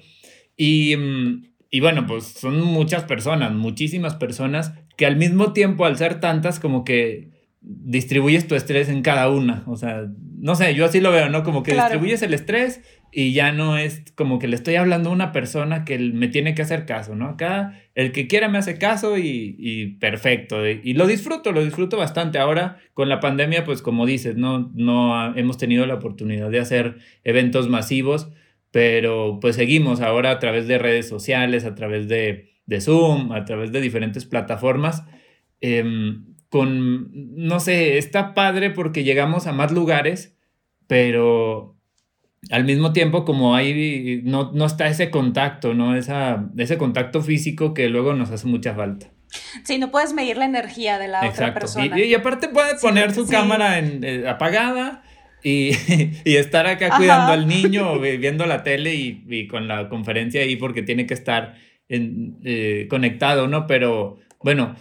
Y, 0.57 0.97
y 1.71 1.81
bueno, 1.81 2.07
pues 2.07 2.25
son 2.25 2.61
muchas 2.61 3.05
personas, 3.05 3.53
muchísimas 3.53 4.15
personas 4.15 4.73
que 4.97 5.07
al 5.07 5.17
mismo 5.17 5.53
tiempo, 5.53 5.85
al 5.85 5.97
ser 5.97 6.21
tantas, 6.21 6.61
como 6.61 6.85
que 6.85 7.31
distribuyes 7.61 8.47
tu 8.47 8.55
estrés 8.55 8.89
en 8.89 9.03
cada 9.03 9.29
una. 9.31 9.65
O 9.67 9.77
sea, 9.77 10.07
no 10.39 10.55
sé, 10.55 10.75
yo 10.75 10.85
así 10.87 11.01
lo 11.01 11.11
veo, 11.11 11.29
¿no? 11.29 11.43
Como 11.43 11.63
que 11.63 11.75
distribuyes 11.75 12.23
el 12.23 12.33
estrés 12.33 12.83
y 13.13 13.33
ya 13.33 13.53
no 13.53 13.77
es 13.77 14.05
como 14.15 14.39
que 14.39 14.49
le 14.49 14.57
estoy 14.57 14.77
hablando 14.77 15.11
a 15.11 15.13
una 15.13 15.33
persona 15.33 15.85
que 15.85 15.99
me 15.99 16.29
tiene 16.29 16.55
que 16.55 16.63
hacer 16.63 16.87
caso, 16.87 17.15
¿no? 17.15 17.29
Acá 17.29 17.81
el 17.95 18.13
que 18.13 18.27
quiera 18.27 18.49
me 18.49 18.59
hace 18.59 18.79
caso 18.79 19.19
y, 19.19 19.97
perfecto. 20.01 20.67
Y, 20.67 20.95
lo 20.95 21.07
disfruto, 21.07 21.53
lo 21.53 21.65
disfruto 21.65 21.97
bastante. 21.97 22.39
Ahora 22.39 22.79
con 22.95 23.09
la 23.09 23.21
pandemia, 23.21 23.65
pues 23.65 23.83
como 23.83 24.07
dices, 24.07 24.37
no, 24.37 24.71
no 24.75 25.37
hemos 25.37 25.59
tenido 25.59 25.85
la 25.87 25.95
oportunidad 25.95 26.51
de 26.51 26.61
hacer 26.61 26.97
eventos 27.25 27.69
masivos, 27.69 28.31
pero 28.71 29.39
pues 29.41 29.57
seguimos 29.57 30.01
ahora 30.01 30.31
a 30.31 30.39
través 30.39 30.67
de 30.69 30.79
redes 30.79 31.09
sociales, 31.09 31.65
a 31.65 31.75
través 31.75 32.09
de, 32.09 32.53
de 32.67 32.81
Zoom, 32.81 33.33
a 33.33 33.45
través 33.45 33.73
de 33.73 33.81
diferentes 33.81 34.25
plataformas. 34.25 35.05
Em, 35.61 36.35
con, 36.49 37.11
no 37.13 37.61
sé, 37.61 37.99
está 37.99 38.35
padre 38.35 38.71
porque 38.71 39.05
llegamos 39.05 39.47
a 39.47 39.53
más 39.53 39.73
lugares, 39.73 40.37
pero 40.87 41.77
al 42.51 42.65
mismo 42.65 42.93
tiempo 42.93 43.25
como 43.25 43.55
hay, 43.55 44.23
no, 44.25 44.53
no 44.53 44.67
está 44.67 44.87
ese 44.89 45.11
contacto, 45.11 45.75
¿no? 45.75 45.97
Esa, 45.97 46.49
ese 46.57 46.79
contacto 46.79 47.23
físico 47.23 47.75
que 47.75 47.89
luego 47.89 48.15
nos 48.15 48.31
hace 48.31 48.47
mucha 48.47 48.75
falta. 48.75 49.11
Sí, 49.65 49.79
no 49.79 49.91
puedes 49.91 50.15
medir 50.15 50.39
la 50.39 50.47
energía 50.47 50.99
de 50.99 51.09
la 51.09 51.29
otra 51.29 51.53
persona. 51.53 51.99
Y, 51.99 52.05
y 52.05 52.15
aparte 52.15 52.49
puede 52.49 52.79
poner 52.81 53.13
su 53.13 53.27
cámara 53.27 53.79
en, 53.79 54.03
eh, 54.03 54.29
apagada 54.29 55.03
y, 55.43 55.71
y, 56.25 56.37
estar 56.37 56.67
acá 56.67 56.97
cuidando 56.97 57.33
al 57.33 57.47
niño 57.47 57.93
o 57.93 58.01
viendo 58.19 58.47
la 58.47 58.63
tele 58.63 58.95
y, 58.95 59.25
y, 59.29 59.47
con 59.47 59.69
la 59.69 59.89
conferencia 59.89 60.43
ahí 60.43 60.57
porque 60.57 60.83
tiene 60.83 61.07
que 61.07 61.15
estar 61.15 61.55
en, 61.89 62.39
eh, 62.45 62.87
conectado, 62.89 63.49
¿no? 63.49 63.67
Pero 63.67 64.19
bueno, 64.41 64.77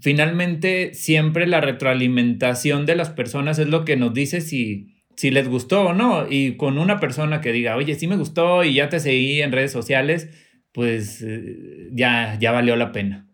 finalmente 0.00 0.94
siempre 0.94 1.46
la 1.46 1.60
retroalimentación 1.60 2.86
de 2.86 2.96
las 2.96 3.10
personas 3.10 3.58
es 3.58 3.68
lo 3.68 3.84
que 3.84 3.96
nos 3.96 4.14
dice 4.14 4.40
si, 4.40 4.94
si 5.16 5.30
les 5.30 5.48
gustó 5.48 5.88
o 5.88 5.94
no. 5.94 6.26
Y 6.28 6.56
con 6.56 6.78
una 6.78 7.00
persona 7.00 7.40
que 7.40 7.52
diga, 7.52 7.76
oye, 7.76 7.94
sí 7.94 8.06
me 8.06 8.16
gustó 8.16 8.64
y 8.64 8.74
ya 8.74 8.88
te 8.88 9.00
seguí 9.00 9.42
en 9.42 9.52
redes 9.52 9.72
sociales, 9.72 10.30
pues 10.72 11.22
eh, 11.22 11.88
ya, 11.92 12.38
ya 12.40 12.52
valió 12.52 12.76
la 12.76 12.92
pena. 12.92 13.28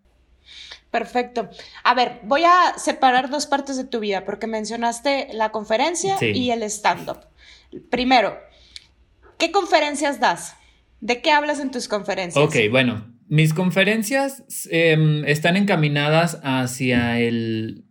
Perfecto. 0.91 1.49
A 1.85 1.95
ver, 1.95 2.21
voy 2.25 2.43
a 2.45 2.77
separar 2.77 3.31
dos 3.31 3.47
partes 3.47 3.77
de 3.77 3.85
tu 3.85 4.01
vida 4.01 4.25
porque 4.25 4.47
mencionaste 4.47 5.29
la 5.33 5.51
conferencia 5.51 6.17
y 6.21 6.51
el 6.51 6.63
stand-up. 6.65 7.27
Primero, 7.91 8.37
¿qué 9.39 9.53
conferencias 9.53 10.19
das? 10.19 10.57
¿De 11.01 11.23
qué 11.23 11.31
hablas 11.31 11.61
en 11.61 11.71
tus 11.71 11.87
conferencias? 11.87 12.45
Ok, 12.45 12.57
bueno, 12.71 13.15
mis 13.29 13.55
conferencias 13.55 14.43
em, 14.71 15.25
están 15.25 15.57
encaminadas 15.57 16.41
hacia 16.43 17.21
el, 17.21 17.85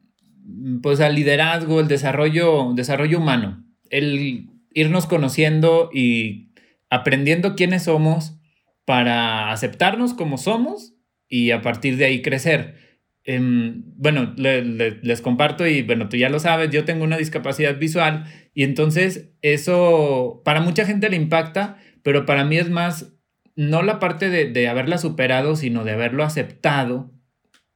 pues 0.84 1.00
al 1.00 1.16
liderazgo, 1.16 1.80
el 1.80 1.88
desarrollo, 1.88 2.74
desarrollo 2.74 3.18
humano, 3.18 3.64
el 3.90 4.50
irnos 4.74 5.08
conociendo 5.08 5.90
y 5.94 6.52
aprendiendo 6.90 7.56
quiénes 7.56 7.84
somos 7.84 8.38
para 8.86 9.52
aceptarnos 9.52 10.14
como 10.14 10.38
somos 10.38 10.94
y 11.30 11.52
a 11.52 11.62
partir 11.62 11.98
de 11.98 12.06
ahí 12.06 12.22
crecer. 12.22 12.89
Em, 13.32 13.84
bueno, 13.96 14.34
les 14.36 15.22
comparto 15.22 15.68
y 15.68 15.84
bueno, 15.84 16.10
tú 16.10 16.18
ya 16.18 16.30
lo 16.30 16.40
sabes, 16.40 16.72
yo 16.72 16.84
tengo 16.84 17.04
una 17.04 17.16
discapacidad 17.16 17.78
visual 17.78 18.26
y 18.56 18.64
entonces 18.64 19.30
eso 19.44 20.42
para 20.44 20.62
mucha 20.62 20.84
gente 20.84 21.12
le 21.12 21.16
impacta, 21.16 21.78
pero 22.02 22.26
para 22.26 22.44
mí 22.44 22.58
es 22.58 22.72
más 22.72 23.14
no 23.56 23.84
la 23.84 24.00
parte 24.00 24.32
de, 24.32 24.68
haberla 24.68 24.98
superado, 24.98 25.56
sino 25.56 25.84
de 25.84 25.92
haberlo 25.92 26.24
aceptado, 26.24 27.12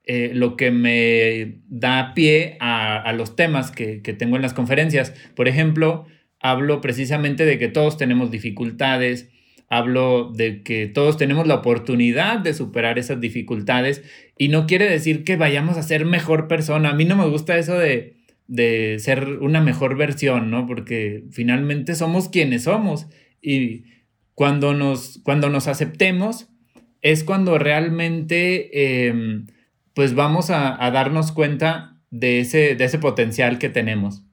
eh, 0.05 0.31
lo 0.33 0.57
que 0.57 0.71
me 0.71 1.61
da 1.67 2.15
pie 2.15 2.57
a, 2.59 3.13
los 3.13 3.35
temas 3.35 3.69
que, 3.69 4.01
que 4.01 4.13
tengo 4.13 4.37
en 4.37 4.41
las 4.41 4.55
conferencias. 4.55 5.13
Por 5.35 5.47
ejemplo, 5.47 6.07
hablo 6.39 6.81
precisamente 6.81 7.45
de 7.45 7.59
que 7.59 7.67
todos 7.67 7.97
tenemos 7.97 8.31
dificultades, 8.31 9.29
hablo 9.77 10.31
de 10.31 10.63
que 10.63 10.87
todos 10.87 11.17
tenemos 11.17 11.47
la 11.47 11.55
oportunidad 11.55 12.39
de 12.39 12.53
superar 12.53 12.99
esas 12.99 13.19
dificultades 13.19 14.03
y 14.37 14.47
no 14.47 14.67
quiere 14.67 14.89
decir 14.89 15.23
que 15.23 15.35
vayamos 15.35 15.77
a 15.77 15.83
ser 15.83 16.05
mejor 16.05 16.47
persona. 16.47 16.89
A 16.89 16.93
mí 16.93 17.05
no 17.05 17.15
me 17.15 17.27
gusta 17.27 17.57
eso 17.57 17.77
de, 17.77 18.17
de 18.47 18.97
ser 18.99 19.25
una 19.41 19.61
mejor 19.61 19.97
versión, 19.97 20.51
¿no? 20.51 20.67
Porque 20.67 21.23
finalmente 21.31 21.95
somos 21.95 22.29
quienes 22.29 22.63
somos 22.63 23.07
y 23.41 23.85
cuando 24.35 24.73
nos, 24.73 25.19
cuando 25.23 25.49
nos 25.49 25.67
aceptemos 25.67 26.47
es 27.01 27.23
cuando 27.23 27.57
realmente 27.57 29.07
em, 29.07 29.47
pues 29.93 30.15
vamos 30.15 30.49
a, 30.49 30.83
a, 30.83 30.91
darnos 30.91 31.31
cuenta 31.31 31.99
de 32.09 32.39
ese, 32.39 32.75
de 32.75 32.85
ese 32.85 32.97
potencial 32.97 33.59
que 33.59 33.69
tenemos. 33.69 34.23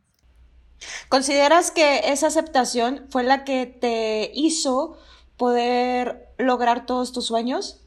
¿Consideras 1.09 1.71
que 1.71 2.01
esa 2.07 2.29
aceptación 2.29 3.07
fue 3.11 3.25
la 3.25 3.45
que 3.45 3.67
te 3.67 4.31
hizo 4.35 4.97
poder 5.41 6.27
lograr 6.39 6.85
todos 6.85 7.15
tus 7.15 7.27
sueños? 7.27 7.81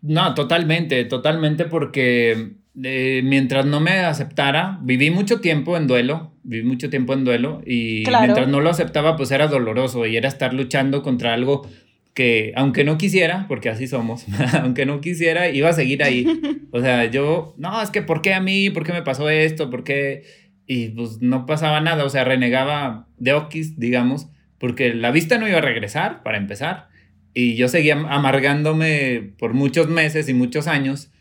No, 0.00 0.32
totalmente, 0.34 1.04
totalmente, 1.06 1.64
porque 1.64 2.52
eh, 2.80 3.20
mientras 3.24 3.66
no 3.66 3.80
me 3.80 3.98
aceptara, 3.98 4.78
viví 4.80 5.10
mucho 5.10 5.40
tiempo 5.40 5.76
en 5.76 5.88
duelo, 5.88 6.30
viví 6.44 6.62
mucho 6.62 6.90
tiempo 6.90 7.12
en 7.12 7.24
duelo 7.24 7.62
y 7.66 8.04
mientras 8.06 8.46
no 8.46 8.60
lo 8.60 8.70
aceptaba, 8.70 9.16
pues 9.16 9.32
era 9.32 9.48
doloroso 9.48 10.06
y 10.06 10.16
era 10.16 10.28
estar 10.28 10.54
luchando 10.54 11.02
contra 11.02 11.34
algo 11.34 11.68
que, 12.14 12.52
aunque 12.54 12.84
no 12.84 12.96
quisiera, 12.96 13.46
porque 13.48 13.70
así 13.70 13.88
somos, 13.88 14.24
aunque 14.62 14.86
no 14.86 15.00
quisiera, 15.00 15.48
iba 15.48 15.70
a 15.70 15.74
seguir 15.74 16.02
ahí. 16.04 16.24
O 16.76 16.80
sea, 16.80 17.04
yo, 17.04 17.54
no, 17.56 17.80
es 17.80 17.90
que 17.90 18.02
¿por 18.02 18.20
qué 18.20 18.34
a 18.34 18.40
mí? 18.40 18.68
¿Por 18.68 18.84
qué 18.84 18.92
me 18.92 19.02
pasó 19.02 19.30
esto? 19.30 19.70
¿Por 19.70 19.84
qué? 19.84 20.24
Y 20.66 20.88
pues 20.88 21.22
no 21.22 21.46
pasaba 21.46 21.80
nada, 21.80 22.04
o 22.04 22.08
sea, 22.08 22.24
renegaba 22.24 23.06
de 23.16 23.32
Okis, 23.32 23.78
digamos, 23.78 24.26
porque 24.64 24.94
la 24.94 25.10
vista 25.10 25.36
no 25.36 25.46
iba 25.46 25.58
a 25.58 25.60
regresar, 25.60 26.22
para 26.22 26.38
empezar, 26.38 26.88
y 27.34 27.54
yo 27.54 27.68
seguía 27.68 27.96
amargándome 27.96 29.34
por 29.36 29.52
muchos 29.52 29.90
meses 29.90 30.26
y 30.30 30.32
muchos 30.32 30.68
años 30.68 31.12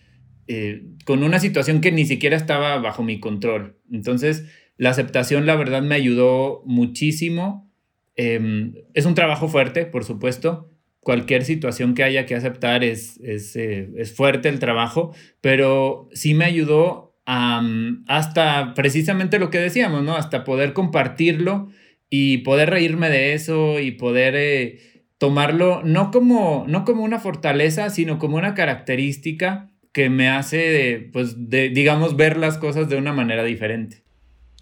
eh, 0.47 0.83
con 1.03 1.23
una 1.23 1.39
situación 1.39 1.81
que 1.81 1.91
ni 1.91 2.05
siquiera 2.05 2.37
estaba 2.37 2.77
bajo 2.77 3.03
mi 3.03 3.19
control. 3.19 3.75
Entonces, 3.91 4.45
la 4.77 4.91
aceptación, 4.91 5.45
la 5.45 5.57
verdad, 5.57 5.81
me 5.81 5.95
ayudó 5.95 6.63
muchísimo. 6.65 7.69
Em, 8.15 8.75
es 8.93 9.05
un 9.05 9.13
trabajo 9.13 9.49
fuerte, 9.49 9.85
por 9.85 10.05
supuesto. 10.05 10.71
Cualquier 11.01 11.43
situación 11.43 11.95
que 11.95 12.05
haya 12.05 12.25
que 12.25 12.35
aceptar 12.35 12.81
es, 12.85 13.19
es, 13.19 13.57
eh, 13.57 13.89
es 13.97 14.15
fuerte 14.15 14.47
el 14.47 14.59
trabajo, 14.59 15.13
pero 15.41 16.07
sí 16.13 16.33
me 16.33 16.45
ayudó 16.45 17.19
hasta 17.25 18.73
precisamente 18.73 19.37
lo 19.37 19.49
que 19.49 19.59
decíamos, 19.59 20.01
¿no? 20.01 20.15
Hasta 20.15 20.45
poder 20.45 20.71
compartirlo 20.71 21.67
y 22.15 22.37
poder 22.43 22.69
reírme 22.69 23.09
de 23.09 23.33
eso 23.33 23.79
y 23.79 23.89
poder 23.89 24.35
eh, 24.35 25.01
tomarlo 25.17 25.81
no 25.81 26.11
como, 26.11 26.63
no 26.67 26.85
como 26.85 27.03
una 27.03 27.17
fortaleza, 27.17 27.89
sino 27.89 28.19
como 28.19 28.37
una 28.37 28.53
característica 28.53 29.71
que 29.91 30.11
me 30.11 30.29
hace, 30.29 31.09
pues, 31.11 31.49
de, 31.49 31.69
digamos, 31.69 32.15
ver 32.15 32.37
las 32.37 32.59
cosas 32.59 32.87
de 32.87 32.97
una 32.97 33.13
manera 33.13 33.43
diferente. 33.43 34.03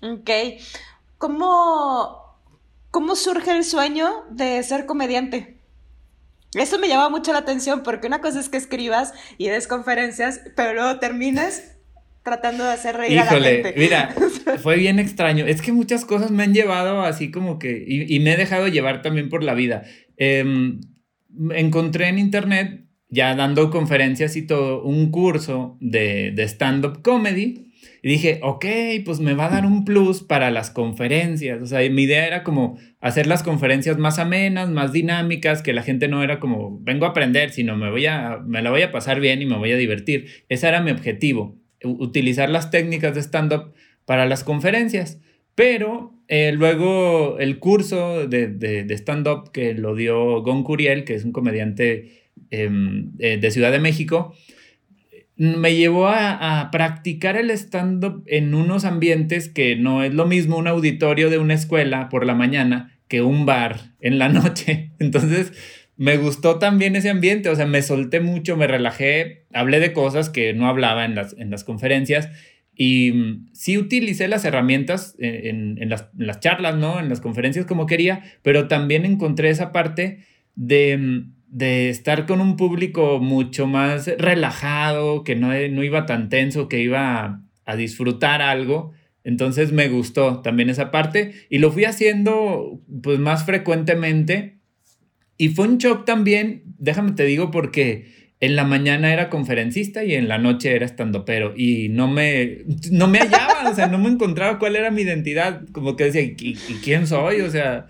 Ok. 0.01 0.29
¿Cómo, 1.17 2.37
¿Cómo 2.89 3.17
surge 3.17 3.51
el 3.51 3.65
sueño 3.65 4.09
de 4.29 4.63
ser 4.63 4.85
comediante? 4.85 5.57
Eso 6.53 6.79
me 6.79 6.87
llama 6.87 7.09
mucho 7.09 7.33
la 7.33 7.39
atención 7.39 7.83
porque 7.83 8.07
una 8.07 8.21
cosa 8.21 8.39
es 8.39 8.47
que 8.47 8.55
escribas 8.55 9.13
y 9.37 9.49
des 9.49 9.67
conferencias, 9.67 10.39
pero 10.55 10.73
luego 10.73 10.99
terminas 10.99 11.70
tratando 12.23 12.63
de 12.63 12.71
hacer 12.71 12.95
reír 12.95 13.19
a 13.19 13.25
la 13.25 13.41
gente. 13.41 13.73
Mira, 13.77 14.13
fue 14.61 14.77
bien 14.77 14.99
extraño. 14.99 15.45
Es 15.45 15.61
que 15.61 15.71
muchas 15.71 16.05
cosas 16.05 16.31
me 16.31 16.43
han 16.43 16.53
llevado 16.53 17.01
así 17.01 17.31
como 17.31 17.59
que, 17.59 17.83
y, 17.87 18.19
me 18.19 18.33
he 18.33 18.37
dejado 18.37 18.67
llevar 18.67 19.01
también 19.01 19.29
por 19.29 19.43
la 19.43 19.53
vida. 19.53 19.83
Em, 20.17 20.81
encontré 21.51 22.07
en 22.07 22.19
internet, 22.19 22.85
ya 23.09 23.35
dando 23.35 23.69
conferencias 23.69 24.35
y 24.35 24.45
todo, 24.45 24.83
un 24.83 25.11
curso 25.11 25.77
de, 25.81 26.31
de 26.31 26.43
stand-up 26.43 27.01
comedy. 27.01 27.67
Y 28.03 28.09
dije, 28.09 28.39
ok, 28.41 28.65
pues 29.05 29.19
me 29.19 29.35
va 29.35 29.45
a 29.45 29.49
dar 29.49 29.65
un 29.65 29.85
plus 29.85 30.23
para 30.23 30.49
las 30.49 30.71
conferencias. 30.71 31.61
O 31.61 31.67
sea, 31.67 31.87
mi 31.89 32.03
idea 32.03 32.25
era 32.25 32.43
como 32.43 32.79
hacer 32.99 33.27
las 33.27 33.43
conferencias 33.43 33.97
más 33.99 34.17
amenas, 34.17 34.69
más 34.69 34.91
dinámicas, 34.91 35.61
que 35.61 35.73
la 35.73 35.83
gente 35.83 36.07
no 36.07 36.23
era 36.23 36.39
como, 36.39 36.79
vengo 36.81 37.05
a 37.05 37.09
aprender, 37.09 37.51
sino 37.51 37.77
me, 37.77 37.91
voy 37.91 38.07
a, 38.07 38.39
me 38.43 38.63
la 38.63 38.71
voy 38.71 38.81
a 38.81 38.91
pasar 38.91 39.19
bien 39.19 39.41
y 39.43 39.45
me 39.45 39.57
voy 39.57 39.71
a 39.71 39.77
divertir. 39.77 40.27
Ese 40.49 40.67
era 40.67 40.81
mi 40.81 40.89
objetivo 40.89 41.60
utilizar 41.83 42.49
las 42.49 42.71
técnicas 42.71 43.15
de 43.15 43.21
stand-up 43.21 43.73
para 44.05 44.25
las 44.25 44.43
conferencias. 44.43 45.19
Pero 45.55 46.13
eh, 46.27 46.53
luego 46.53 47.37
el 47.39 47.59
curso 47.59 48.27
de, 48.27 48.47
de, 48.47 48.93
stand-up 48.95 49.51
que 49.51 49.73
lo 49.73 49.95
dio 49.95 50.41
Gon 50.41 50.63
Curiel, 50.63 51.03
que 51.03 51.15
es 51.15 51.25
un 51.25 51.31
comediante 51.31 52.29
em, 52.49 53.11
eh, 53.19 53.37
de 53.37 53.51
Ciudad 53.51 53.71
de 53.71 53.79
México, 53.79 54.33
me 55.35 55.75
llevó 55.75 56.07
a, 56.07 56.61
a 56.61 56.71
practicar 56.71 57.35
el 57.35 57.51
stand-up 57.51 58.23
en 58.27 58.53
unos 58.53 58.85
ambientes 58.85 59.49
que 59.49 59.75
no 59.75 60.03
es 60.03 60.13
lo 60.13 60.25
mismo 60.25 60.57
un 60.57 60.67
auditorio 60.67 61.29
de 61.29 61.37
una 61.37 61.53
escuela 61.53 62.09
por 62.09 62.25
la 62.25 62.35
mañana 62.35 62.97
que 63.07 63.21
un 63.21 63.45
bar 63.45 63.93
en 63.99 64.19
la 64.19 64.29
noche. 64.29 64.91
Entonces, 64.99 65.51
me 66.01 66.17
gustó 66.17 66.57
también 66.57 66.95
ese 66.95 67.11
ambiente, 67.11 67.49
o 67.49 67.55
sea, 67.55 67.67
me 67.67 67.83
solté 67.83 68.21
mucho, 68.21 68.57
me 68.57 68.65
relajé, 68.65 69.45
hablé 69.53 69.79
de 69.79 69.93
cosas 69.93 70.31
que 70.31 70.51
no 70.51 70.65
hablaba 70.65 71.05
en 71.05 71.13
las, 71.13 71.35
en 71.37 71.51
las 71.51 71.63
conferencias 71.63 72.31
y 72.75 73.11
mm, 73.11 73.49
sí 73.53 73.77
utilicé 73.77 74.27
las 74.27 74.43
herramientas 74.43 75.15
en, 75.19 75.77
las, 75.87 76.39
charlas, 76.39 76.75
¿no? 76.75 76.99
En 76.99 77.07
las 77.07 77.21
conferencias 77.21 77.67
como 77.67 77.85
quería, 77.85 78.23
pero 78.41 78.67
también 78.67 79.05
encontré 79.05 79.51
esa 79.51 79.71
parte 79.71 80.25
de, 80.55 80.97
mm, 80.97 81.33
de 81.49 81.89
estar 81.91 82.25
con 82.25 82.41
un 82.41 82.57
público 82.57 83.19
mucho 83.19 83.67
más 83.67 84.07
relajado, 84.17 85.23
que 85.23 85.35
no, 85.35 85.49
no 85.49 85.83
iba 85.83 86.07
tan 86.07 86.29
tenso, 86.29 86.67
que 86.67 86.81
iba 86.81 87.23
a, 87.23 87.43
a 87.65 87.75
disfrutar 87.75 88.41
algo. 88.41 88.91
Entonces 89.23 89.71
me 89.71 89.87
gustó 89.87 90.41
también 90.41 90.71
esa 90.71 90.89
parte 90.89 91.33
y 91.47 91.59
lo 91.59 91.71
fui 91.71 91.85
haciendo 91.85 92.81
pues 93.03 93.19
más 93.19 93.45
frecuentemente 93.45 94.60
y 95.41 95.49
fue 95.49 95.67
un 95.67 95.79
shock 95.79 96.05
también, 96.05 96.61
déjame 96.77 97.13
te 97.13 97.25
digo, 97.25 97.49
porque 97.49 98.13
en 98.39 98.55
la 98.55 98.63
mañana 98.63 99.11
era 99.11 99.31
conferencista 99.31 100.03
y 100.03 100.13
en 100.13 100.27
la 100.27 100.37
noche 100.37 100.75
era 100.75 100.85
estando 100.85 101.25
pero 101.25 101.55
y 101.57 101.89
no 101.89 102.07
me, 102.07 102.59
no 102.91 103.07
me 103.07 103.17
hallaba, 103.17 103.67
o 103.67 103.73
sea, 103.73 103.87
no 103.87 103.97
me 103.97 104.09
encontraba 104.09 104.59
cuál 104.59 104.75
era 104.75 104.91
mi 104.91 105.01
identidad, 105.01 105.63
como 105.71 105.95
que 105.95 106.03
decía, 106.03 106.21
¿y, 106.21 106.53
quién 106.83 107.07
soy? 107.07 107.41
O 107.41 107.49
sea... 107.49 107.87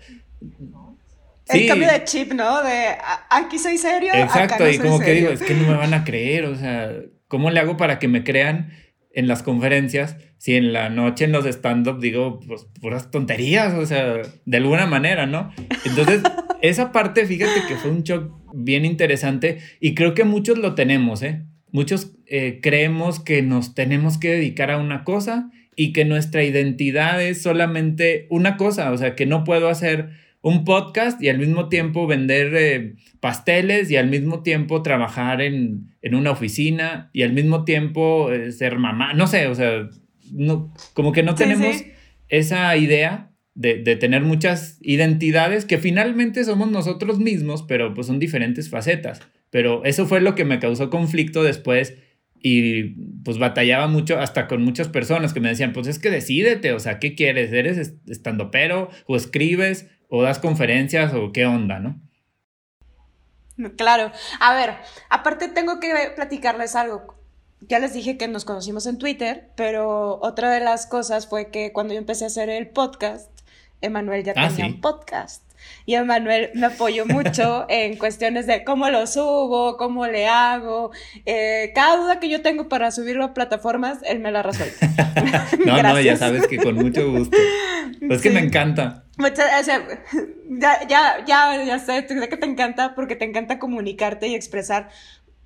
El 1.48 1.66
cambio 1.66 1.88
de 1.88 2.04
chip, 2.04 2.32
¿no? 2.32 2.62
De 2.62 2.96
aquí 3.28 3.58
soy 3.58 3.76
serio. 3.76 4.14
Exacto, 4.14 4.66
y 4.66 4.78
como 4.78 4.98
que 4.98 5.12
digo, 5.12 5.28
es 5.28 5.42
que 5.42 5.52
no 5.52 5.66
me 5.66 5.74
van 5.74 5.92
a 5.92 6.04
creer, 6.04 6.46
o 6.46 6.56
sea, 6.56 6.90
¿cómo 7.28 7.50
le 7.50 7.60
hago 7.60 7.76
para 7.76 7.98
que 7.98 8.08
me 8.08 8.24
crean 8.24 8.72
en 9.14 9.28
las 9.28 9.42
conferencias 9.42 10.16
si 10.42 10.56
en 10.56 10.72
la 10.72 10.88
noche 10.88 11.26
en 11.26 11.30
los 11.30 11.46
stand-up 11.46 12.00
digo 12.00 12.40
pues 12.40 12.66
puras 12.80 13.12
tonterías, 13.12 13.74
o 13.74 13.86
sea, 13.86 14.22
de 14.44 14.56
alguna 14.56 14.86
manera, 14.86 15.24
¿no? 15.24 15.52
Entonces, 15.84 16.20
esa 16.62 16.90
parte, 16.90 17.26
fíjate 17.26 17.60
que 17.68 17.76
fue 17.76 17.92
un 17.92 18.02
shock 18.02 18.32
bien 18.52 18.84
interesante 18.84 19.58
y 19.78 19.94
creo 19.94 20.14
que 20.14 20.24
muchos 20.24 20.58
lo 20.58 20.74
tenemos, 20.74 21.22
¿eh? 21.22 21.44
Muchos 21.70 22.16
eh, 22.26 22.58
creemos 22.60 23.20
que 23.20 23.42
nos 23.42 23.76
tenemos 23.76 24.18
que 24.18 24.30
dedicar 24.30 24.72
a 24.72 24.78
una 24.78 25.04
cosa 25.04 25.48
y 25.76 25.92
que 25.92 26.04
nuestra 26.04 26.42
identidad 26.42 27.22
es 27.22 27.40
solamente 27.40 28.26
una 28.28 28.56
cosa, 28.56 28.90
o 28.90 28.98
sea, 28.98 29.14
que 29.14 29.26
no 29.26 29.44
puedo 29.44 29.68
hacer 29.68 30.10
un 30.42 30.64
podcast 30.64 31.22
y 31.22 31.28
al 31.28 31.38
mismo 31.38 31.68
tiempo 31.68 32.06
vender 32.06 32.52
eh, 32.54 32.94
pasteles 33.20 33.90
y 33.90 33.96
al 33.96 34.08
mismo 34.08 34.42
tiempo 34.42 34.82
trabajar 34.82 35.40
en, 35.40 35.88
una 36.12 36.32
oficina 36.32 37.10
y 37.12 37.22
al 37.22 37.32
mismo 37.32 37.64
tiempo 37.64 38.30
eh, 38.32 38.50
ser 38.52 38.78
mamá, 38.78 39.14
no 39.14 39.28
sé, 39.28 39.46
o 39.46 39.54
sea, 39.54 39.88
no, 40.32 40.74
como 40.94 41.12
que 41.12 41.22
no 41.22 41.36
tenemos 41.36 41.84
esa 42.28 42.76
idea 42.76 43.30
de, 43.54 43.82
de, 43.82 43.96
tener 43.96 44.22
muchas 44.22 44.78
identidades 44.80 45.64
que 45.64 45.78
finalmente 45.78 46.42
somos 46.42 46.70
nosotros 46.70 47.18
mismos, 47.18 47.62
pero 47.62 47.94
pues 47.94 48.06
son 48.06 48.18
diferentes 48.18 48.68
facetas. 48.70 49.20
Pero 49.50 49.84
eso 49.84 50.06
fue 50.06 50.22
lo 50.22 50.34
que 50.34 50.46
me 50.46 50.58
causó 50.58 50.88
conflicto 50.88 51.42
después 51.42 51.94
y 52.42 52.94
pues 53.22 53.38
batallaba 53.38 53.86
mucho 53.86 54.18
hasta 54.18 54.48
con 54.48 54.62
muchas 54.62 54.88
personas 54.88 55.32
que 55.32 55.40
me 55.40 55.50
decían, 55.50 55.72
pues 55.72 55.86
es 55.86 55.98
que 55.98 56.10
decídete, 56.10 56.72
o 56.72 56.80
sea, 56.80 56.98
¿qué 56.98 57.14
quieres? 57.14 57.52
¿Eres 57.52 57.94
estando 58.08 58.50
pero 58.50 58.88
o 59.06 59.14
escribes 59.14 59.88
o 60.14 60.20
das 60.20 60.38
conferencias 60.38 61.14
o 61.14 61.32
qué 61.32 61.46
onda, 61.46 61.80
no? 61.80 61.96
Claro. 63.78 64.12
A 64.40 64.52
ver, 64.52 64.76
aparte 65.08 65.48
tengo 65.48 65.80
que 65.80 66.12
platicarles 66.14 66.76
algo. 66.76 67.14
Ya 67.60 67.78
les 67.78 67.94
dije 67.94 68.18
que 68.18 68.28
nos 68.28 68.44
conocimos 68.44 68.86
en 68.86 68.98
Twitter, 68.98 69.48
pero 69.56 70.18
otra 70.20 70.50
de 70.50 70.60
las 70.60 70.86
cosas 70.86 71.26
fue 71.26 71.50
que 71.50 71.72
cuando 71.72 71.94
yo 71.94 71.98
empecé 71.98 72.24
a 72.24 72.26
hacer 72.26 72.50
el 72.50 72.68
podcast, 72.68 73.30
Emanuel 73.80 74.22
ya 74.22 74.34
ah, 74.36 74.48
tenía 74.48 74.66
un 74.66 74.82
podcast. 74.82 75.44
Y 75.86 75.94
Emanuel 75.94 76.50
me 76.54 76.66
apoyó 76.66 77.06
mucho 77.06 77.66
en 77.68 77.96
cuestiones 77.96 78.46
de 78.46 78.64
cómo 78.64 78.90
lo 78.90 79.06
subo, 79.06 79.76
cómo 79.76 80.06
le 80.06 80.28
hago. 80.28 80.92
Eh, 81.26 81.72
cada 81.74 81.96
duda 81.96 82.20
que 82.20 82.28
yo 82.28 82.42
tengo 82.42 82.68
para 82.68 82.90
subirlo 82.90 83.24
a 83.24 83.34
plataformas, 83.34 83.98
él 84.04 84.20
me 84.20 84.30
la 84.30 84.42
resuelve. 84.42 84.74
no, 85.66 85.82
no, 85.82 86.00
ya 86.00 86.16
sabes 86.16 86.46
que 86.46 86.58
con 86.58 86.74
mucho 86.74 87.10
gusto. 87.10 87.36
Pues 88.06 88.20
que 88.20 88.30
me 88.30 88.40
encanta. 88.40 89.04
Muchas, 89.18 89.66
ya, 89.66 90.86
ya, 90.88 91.24
ya, 91.26 91.64
ya 91.64 91.78
sé, 91.78 92.06
sé 92.08 92.28
que 92.28 92.36
te 92.36 92.46
encanta 92.46 92.94
porque 92.94 93.14
te 93.14 93.24
encanta 93.24 93.58
comunicarte 93.58 94.26
y 94.26 94.34
expresar 94.34 94.88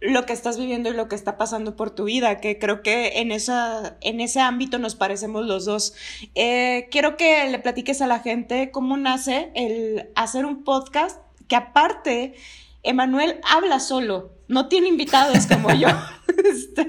lo 0.01 0.27
que 0.27 0.33
estás 0.33 0.59
viviendo 0.59 0.91
y 0.91 0.93
lo 0.93 1.09
que 1.09 1.15
está 1.15 1.39
pasando 1.39 1.77
por 1.77 1.91
tu 1.91 2.05
vida, 2.05 2.41
que 2.41 2.59
creo 2.59 2.83
que 2.83 3.21
en, 3.21 3.33
esa, 3.33 3.97
en 4.03 4.21
ese 4.21 4.41
ámbito 4.41 4.79
nos 4.79 4.95
parecemos 4.95 5.47
los 5.47 5.65
dos. 5.65 5.95
Eh, 6.35 6.89
quiero 6.91 7.17
que 7.17 7.49
le 7.51 7.59
platiques 7.59 8.03
a 8.03 8.07
la 8.07 8.21
gente 8.21 8.71
cómo 8.71 8.97
nace 8.97 9.51
el 9.55 10.11
hacer 10.15 10.45
un 10.45 10.65
podcast, 10.65 11.21
que 11.49 11.57
aparte, 11.57 12.35
Emanuel 12.83 13.41
habla 13.43 13.81
solo, 13.81 14.33
no 14.49 14.69
tiene 14.69 14.89
invitados 14.89 15.47
como 15.47 15.73
yo. 15.73 15.89
Este, 16.37 16.87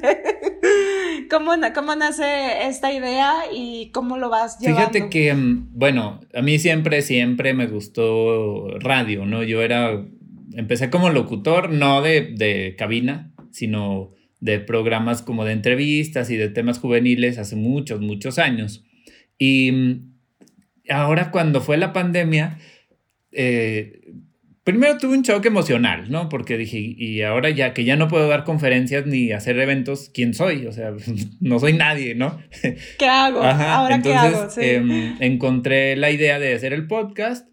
¿cómo, 1.30 1.52
¿Cómo 1.74 1.96
nace 1.96 2.68
esta 2.68 2.92
idea 2.92 3.44
y 3.52 3.92
cómo 3.92 4.18
lo 4.18 4.30
vas 4.30 4.60
llevando? 4.60 4.82
Fíjate 4.82 5.10
que, 5.10 5.34
mm, 5.34 5.70
bueno, 5.72 6.20
a 6.34 6.42
mí 6.42 6.60
siempre, 6.60 7.02
siempre 7.02 7.54
me 7.54 7.68
gustó 7.68 8.68
radio, 8.80 9.26
¿no? 9.26 9.44
Yo 9.44 9.62
era 9.62 10.04
empecé 10.58 10.90
como 10.90 11.10
locutor, 11.12 11.70
no 11.70 12.02
de, 12.02 12.76
cabina, 12.78 13.32
sino 13.52 14.12
de 14.40 14.60
programas 14.60 15.22
como 15.22 15.46
de 15.46 15.54
entrevistas 15.54 16.30
y 16.30 16.36
de 16.36 16.50
temas 16.50 16.80
juveniles 16.80 17.38
hace 17.38 17.56
muchos, 17.56 18.02
muchos 18.02 18.40
años. 18.40 18.84
Y 19.38 19.72
mm, 19.72 20.12
ahora 20.90 21.32
cuando 21.32 21.62
fue 21.62 21.78
la 21.78 21.94
pandemia, 21.94 22.58
eh, 23.32 24.02
primero 24.64 24.98
tuve 24.98 25.16
un 25.16 25.22
shock 25.22 25.46
emocional, 25.46 26.10
¿no? 26.10 26.28
Porque 26.28 26.58
dije, 26.58 26.80
y 26.80 27.22
ahora 27.22 27.52
ya 27.52 27.76
que 27.76 27.84
ya 27.84 27.96
no 27.96 28.08
puedo 28.08 28.28
dar 28.28 28.44
conferencias 28.44 29.06
ni 29.06 29.32
hacer 29.32 29.60
eventos, 29.60 30.10
¿quién 30.12 30.34
soy? 30.34 30.66
O 30.66 30.72
sea, 30.72 30.92
no 31.40 31.60
soy 31.60 31.74
nadie, 31.74 32.16
¿no? 32.16 32.40
¿Qué 32.98 33.06
hago? 33.06 33.44
¿Ahora 33.44 34.02
qué 34.02 34.16
hago? 34.16 34.48
Em, 34.58 35.18
encontré 35.20 35.96
la 35.96 36.10
idea 36.10 36.40
de 36.40 36.56
hacer 36.56 36.74
el 36.74 36.88
podcast 36.88 37.48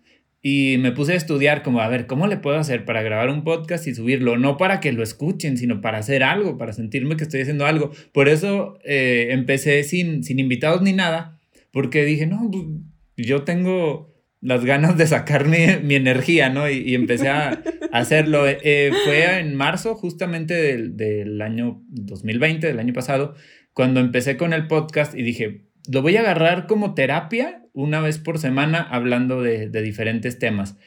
y 0.46 0.76
me 0.76 0.92
puse 0.92 1.14
a 1.14 1.16
estudiar 1.16 1.62
como, 1.62 1.80
a 1.80 1.88
ver, 1.88 2.06
¿cómo 2.06 2.26
le 2.26 2.36
puedo 2.36 2.58
hacer 2.58 2.84
para 2.84 3.02
grabar 3.02 3.30
un 3.30 3.44
podcast 3.44 3.86
y 3.86 3.94
subirlo? 3.94 4.36
No 4.36 4.58
para 4.58 4.78
que 4.78 4.92
lo 4.92 5.02
escuchen, 5.02 5.56
sino 5.56 5.80
para 5.80 5.96
hacer 5.96 6.22
algo, 6.22 6.58
para 6.58 6.74
sentirme 6.74 7.16
que 7.16 7.24
estoy 7.24 7.40
haciendo 7.40 7.64
algo. 7.64 7.92
Por 8.12 8.28
eso 8.28 8.78
eh, 8.84 9.28
empecé 9.30 9.82
sin, 9.84 10.22
sin 10.22 10.38
invitados 10.38 10.82
ni 10.82 10.92
nada, 10.92 11.40
porque 11.70 12.04
dije, 12.04 12.26
no, 12.26 12.50
pues, 12.52 13.26
yo 13.26 13.44
tengo 13.44 14.12
las 14.42 14.66
ganas 14.66 14.98
de 14.98 15.06
sacar 15.06 15.48
mi, 15.48 15.56
energía, 15.94 16.50
¿no? 16.50 16.68
Y, 16.68 16.94
empecé 16.94 17.30
a, 17.30 17.62
hacerlo. 17.92 18.46
Eh, 18.46 18.92
fue 19.06 19.40
en 19.40 19.54
marzo 19.54 19.94
justamente 19.94 20.52
del, 20.52 20.94
del 20.98 21.40
año 21.40 21.80
2020, 21.88 22.66
del 22.66 22.80
año 22.80 22.92
pasado, 22.92 23.34
cuando 23.72 23.98
empecé 23.98 24.36
con 24.36 24.52
el 24.52 24.66
podcast 24.66 25.14
y 25.14 25.22
dije, 25.22 25.62
lo 25.90 26.02
voy 26.02 26.16
a 26.16 26.20
agarrar 26.20 26.66
como 26.66 26.92
terapia 26.92 27.63
una 27.74 28.00
vez 28.00 28.18
por 28.18 28.38
semana 28.38 28.80
hablando 28.80 29.42
de, 29.42 29.68
diferentes 29.82 30.38
temas. 30.38 30.78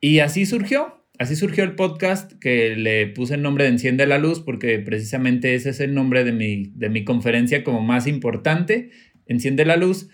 Y 0.00 0.20
así 0.20 0.46
surgió, 0.46 1.04
así 1.18 1.34
surgió 1.34 1.64
el 1.64 1.74
podcast 1.74 2.32
que 2.34 2.76
le 2.76 3.08
puse 3.08 3.34
el 3.34 3.42
nombre 3.42 3.64
de 3.64 3.70
Enciende 3.70 4.06
la 4.06 4.18
Luz 4.18 4.38
porque 4.40 4.78
precisamente 4.78 5.56
ese 5.56 5.70
es 5.70 5.80
el 5.80 5.94
nombre 5.94 6.22
de 6.22 6.30
mi, 6.30 6.70
de 6.74 6.88
mi 6.88 7.02
conferencia 7.04 7.64
como 7.64 7.80
más 7.80 8.06
importante, 8.06 8.90
Enciende 9.26 9.64
la 9.64 9.76
Luz. 9.76 10.08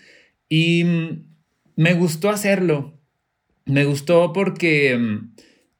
Y 0.49 0.83
mm, 0.85 1.25
me 1.75 1.93
gustó 1.93 2.29
hacerlo. 2.29 2.99
Me 3.65 3.85
gustó 3.85 4.33
porque 4.33 4.97
mm, 4.97 5.33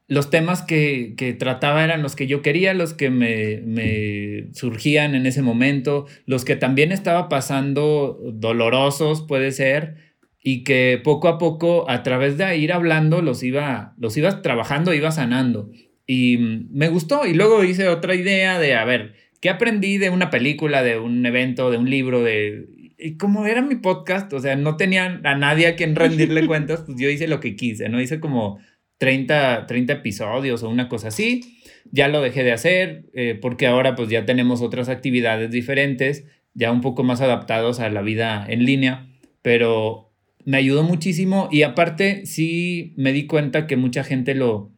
los 0.07 0.29
temas 0.29 0.61
que, 0.61 1.35
trataba 1.39 1.83
eran 1.83 2.03
los 2.03 2.15
que 2.15 2.27
yo 2.27 2.41
quería, 2.41 2.73
los 2.73 2.93
que 2.93 3.09
me, 3.09 4.53
surgían 4.53 5.15
en 5.15 5.25
ese 5.25 5.41
momento, 5.41 6.05
los 6.25 6.45
que 6.45 6.55
también 6.55 6.91
estaba 6.91 7.29
pasando 7.29 8.19
dolorosos, 8.33 9.23
puede 9.23 9.51
ser, 9.51 9.95
y 10.43 10.65
que 10.65 10.99
poco 11.01 11.29
a 11.29 11.37
poco, 11.37 11.89
a 11.89 12.03
través 12.03 12.37
de 12.37 12.57
ir 12.57 12.73
hablando, 12.73 13.21
los 13.21 13.41
iba, 13.43 13.95
los 13.97 14.15
ibas 14.17 14.41
trabajando, 14.41 14.93
iba 14.93 15.09
sanando. 15.11 15.71
Y 16.05 16.37
me 16.69 16.89
gustó. 16.89 17.25
Y 17.25 17.33
luego 17.33 17.63
hice 17.63 17.87
otra 17.87 18.13
idea 18.13 18.59
de, 18.59 18.75
a 18.75 18.83
ver, 18.83 19.13
¿qué 19.39 19.49
aprendí 19.49 19.97
de 19.97 20.09
una 20.09 20.29
película, 20.29 20.83
de 20.83 20.99
un 20.99 21.25
evento, 21.25 21.71
de 21.71 21.77
un 21.77 21.89
libro, 21.89 22.21
de... 22.21 22.67
Y 22.97 23.15
como 23.15 23.45
era 23.45 23.61
mi 23.61 23.75
podcast, 23.75 24.31
o 24.33 24.39
sea, 24.39 24.57
no 24.57 24.75
tenía 24.75 25.21
a 25.23 25.35
nadie 25.35 25.67
a 25.67 25.75
quien 25.77 25.95
rendirle 25.95 26.45
cuentas, 26.47 26.83
pues 26.85 26.99
yo 26.99 27.09
hice 27.09 27.27
lo 27.29 27.39
que 27.39 27.55
quise, 27.55 27.87
¿no? 27.87 28.01
Hice 28.01 28.19
como 28.19 28.59
30, 28.97 29.65
30 29.65 29.93
episodios 29.93 30.61
o 30.63 30.69
una 30.69 30.89
cosa 30.89 31.07
así. 31.07 31.57
Ya 31.89 32.09
lo 32.09 32.21
dejé 32.21 32.43
de 32.43 32.51
hacer 32.51 33.05
eh, 33.13 33.37
porque 33.41 33.67
ahora 33.67 33.95
pues 33.95 34.09
ya 34.09 34.25
tenemos 34.25 34.61
otras 34.61 34.89
actividades 34.89 35.51
diferentes, 35.51 36.25
ya 36.53 36.69
un 36.71 36.81
poco 36.81 37.03
más 37.03 37.21
adaptados 37.21 37.79
a 37.79 37.89
la 37.89 38.01
vida 38.01 38.45
en 38.47 38.65
línea, 38.65 39.07
pero 39.41 40.12
me 40.45 40.57
ayudó 40.57 40.83
muchísimo 40.83 41.49
y 41.51 41.63
aparte 41.63 42.25
sí 42.25 42.93
me 42.97 43.13
di 43.13 43.27
cuenta 43.27 43.67
que 43.67 43.77
mucha 43.77 44.03
gente 44.03 44.35
lo, 44.35 44.71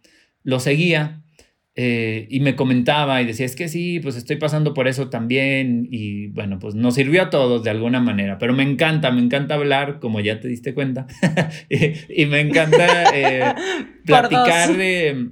lo 0.44 0.60
seguía 0.60 1.24
eh, 1.78 2.28
y 2.30 2.40
me 2.40 2.56
comentaba 2.56 3.22
y 3.22 3.26
decía, 3.26 3.46
es 3.46 3.58
que 3.58 3.68
sí, 3.68 4.00
pues 4.00 4.16
estoy 4.16 4.38
pasando 4.38 4.74
por 4.74 4.88
eso 4.88 5.10
también 5.10 5.90
y 5.92 6.28
bueno, 6.28 6.58
pues 6.58 6.74
nos 6.74 6.96
sirvió 6.96 7.24
a 7.24 7.30
todos 7.30 7.66
de 7.66 7.70
alguna 7.70 8.00
manera, 8.00 8.38
pero 8.38 8.54
me 8.54 8.64
encanta, 8.64 9.12
me 9.12 9.22
encanta 9.22 9.56
hablar, 9.56 10.00
como 10.00 10.22
ya 10.22 10.40
te 10.40 10.48
diste 10.48 10.74
cuenta, 10.74 11.06
y, 11.70 12.26
me 12.28 12.40
encanta 12.40 13.14
eh, 13.14 13.54
platicar 14.06 14.78
de, 14.78 15.32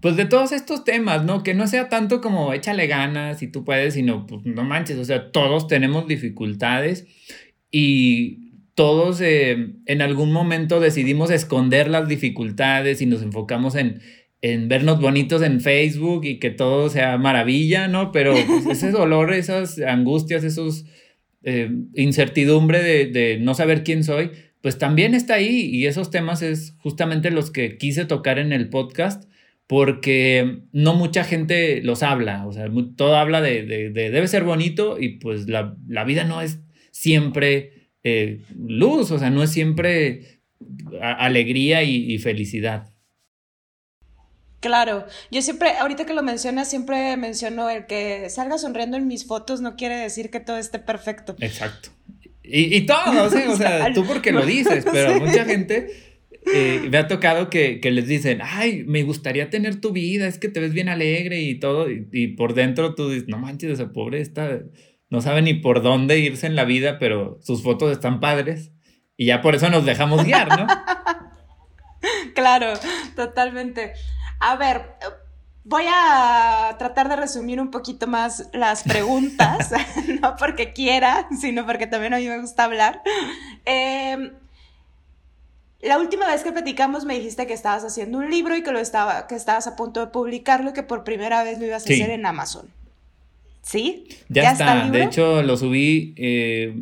pues 0.00 0.14
de 0.14 0.26
todos 0.26 0.52
estos 0.52 0.84
temas, 0.84 1.24
¿no? 1.24 1.42
Que 1.42 1.54
no 1.54 1.66
sea 1.66 1.88
tanto 1.88 2.20
como 2.20 2.52
échale 2.52 2.86
ganas 2.86 3.42
y 3.42 3.48
tú 3.48 3.64
puedes, 3.64 3.94
sino 3.94 4.26
pues 4.26 4.44
no 4.44 4.62
manches, 4.62 4.98
o 4.98 5.04
sea, 5.04 5.32
todos 5.32 5.66
tenemos 5.66 6.06
dificultades 6.06 7.08
y 7.72 8.43
todos 8.74 9.20
eh, 9.20 9.74
en 9.86 10.02
algún 10.02 10.32
momento 10.32 10.80
decidimos 10.80 11.30
esconder 11.30 11.88
las 11.88 12.08
dificultades 12.08 13.00
y 13.00 13.06
nos 13.06 13.22
enfocamos 13.22 13.74
en 13.74 14.00
en 14.44 14.68
vernos 14.68 15.00
bonitos 15.00 15.40
en 15.40 15.62
Facebook 15.62 16.26
y 16.26 16.38
que 16.38 16.50
todo 16.50 16.90
sea 16.90 17.16
maravilla, 17.16 17.88
¿no? 17.88 18.12
Pero 18.12 18.34
pues, 18.46 18.66
ese 18.66 18.90
dolor, 18.92 19.32
esas 19.32 19.78
angustias, 19.78 20.44
esos 20.44 20.84
eh, 21.44 21.70
incertidumbre 21.94 22.82
de, 22.82 23.06
de, 23.06 23.38
no 23.38 23.54
saber 23.54 23.82
quién 23.84 24.04
soy, 24.04 24.32
pues 24.60 24.76
también 24.76 25.14
está 25.14 25.36
ahí 25.36 25.70
y 25.72 25.86
esos 25.86 26.10
temas 26.10 26.42
es 26.42 26.76
justamente 26.80 27.30
los 27.30 27.50
que 27.50 27.78
quise 27.78 28.04
tocar 28.04 28.38
en 28.38 28.52
el 28.52 28.68
podcast 28.68 29.30
porque 29.66 30.58
no 30.72 30.92
mucha 30.92 31.24
gente 31.24 31.80
los 31.82 32.02
habla, 32.02 32.46
o 32.46 32.52
sea, 32.52 32.66
todo 32.98 33.16
habla 33.16 33.40
de, 33.40 33.62
de, 33.62 33.90
debe 33.90 34.28
ser 34.28 34.44
bonito 34.44 35.00
y 35.00 35.20
pues 35.20 35.48
la, 35.48 35.74
la 35.88 36.04
vida 36.04 36.24
no 36.24 36.42
es 36.42 36.60
siempre 36.90 37.73
eh, 38.04 38.40
luz, 38.56 39.10
o 39.10 39.18
sea, 39.18 39.30
no 39.30 39.42
es 39.42 39.50
siempre 39.50 40.40
alegría 41.00 41.82
y 41.82 42.18
felicidad. 42.18 42.94
Claro, 44.64 45.04
yo 45.30 45.42
siempre, 45.42 45.72
ahorita 45.78 46.06
que 46.06 46.14
lo 46.14 46.22
mencionas, 46.22 46.70
siempre 46.70 47.18
menciono 47.18 47.68
el 47.68 47.84
que 47.84 48.30
salga 48.30 48.56
sonriendo 48.56 48.96
en 48.96 49.06
mis 49.06 49.26
fotos 49.26 49.60
no 49.60 49.76
quiere 49.76 49.94
decir 49.94 50.30
que 50.30 50.40
todo 50.40 50.56
esté 50.56 50.78
perfecto. 50.78 51.36
Exacto. 51.40 51.90
Y, 52.42 52.74
y 52.74 52.86
todo, 52.86 53.24
o 53.24 53.56
sea, 53.58 53.92
tú 53.94 54.06
porque 54.06 54.32
lo 54.32 54.46
dices, 54.46 54.86
pero 54.90 55.20
mucha 55.20 55.44
gente 55.44 55.90
eh, 56.54 56.80
me 56.90 56.96
ha 56.96 57.06
tocado 57.08 57.50
que, 57.50 57.78
les 57.82 58.08
dicen, 58.08 58.38
ay, 58.42 58.84
me 58.86 59.02
gustaría 59.02 59.50
tener 59.50 59.82
tu 59.82 59.92
vida, 59.92 60.26
es 60.26 60.38
que 60.38 60.48
te 60.48 60.60
ves 60.60 60.72
bien 60.72 60.88
alegre 60.88 61.42
y 61.42 61.56
todo, 61.56 61.90
y, 61.90 62.28
por 62.28 62.54
dentro 62.54 62.94
tú 62.94 63.10
dices, 63.10 63.28
no 63.28 63.36
manches, 63.36 63.72
esa 63.72 63.92
pobre 63.92 64.22
está 64.22 64.62
no 65.10 65.20
sabe 65.20 65.42
ni 65.42 65.54
por 65.54 65.82
dónde 65.82 66.18
irse 66.18 66.46
en 66.46 66.56
la 66.56 66.64
vida, 66.64 66.98
pero 66.98 67.38
sus 67.42 67.62
fotos 67.62 67.92
están 67.92 68.20
padres 68.20 68.72
y 69.16 69.26
ya 69.26 69.42
por 69.42 69.54
eso 69.54 69.68
nos 69.70 69.84
dejamos 69.84 70.24
guiar, 70.24 70.58
¿no? 70.58 70.66
claro, 72.34 72.72
totalmente. 73.14 73.92
A 74.40 74.56
ver, 74.56 74.96
voy 75.64 75.84
a 75.88 76.76
tratar 76.78 77.08
de 77.08 77.16
resumir 77.16 77.60
un 77.60 77.70
poquito 77.70 78.06
más 78.06 78.48
las 78.52 78.82
preguntas, 78.82 79.70
no 80.20 80.36
porque 80.36 80.72
quiera, 80.72 81.28
sino 81.40 81.66
porque 81.66 81.86
también 81.86 82.14
a 82.14 82.18
mí 82.18 82.28
me 82.28 82.40
gusta 82.40 82.64
hablar. 82.64 83.02
Em, 83.64 84.32
la 85.80 85.98
última 85.98 86.26
vez 86.26 86.42
que 86.42 86.52
platicamos 86.52 87.04
me 87.04 87.14
dijiste 87.14 87.46
que 87.46 87.52
estabas 87.52 87.84
haciendo 87.84 88.18
un 88.18 88.30
libro 88.30 88.56
y 88.56 88.62
que, 88.62 88.72
lo 88.72 88.78
estaba, 88.78 89.26
que 89.26 89.34
estabas 89.34 89.66
a 89.66 89.76
punto 89.76 90.00
de 90.00 90.06
publicarlo 90.08 90.70
y 90.70 90.72
que 90.72 90.82
por 90.82 91.04
primera 91.04 91.42
vez 91.42 91.58
lo 91.58 91.66
ibas 91.66 91.82
a 91.82 91.92
hacer 91.92 92.10
en 92.10 92.24
Amazon. 92.26 92.70
¿Sí? 93.64 94.04
Ya, 94.28 94.52
está. 94.52 94.88
de 94.90 95.02
hecho, 95.02 95.42
lo 95.42 95.56
subí 95.56 96.14
eh, 96.18 96.74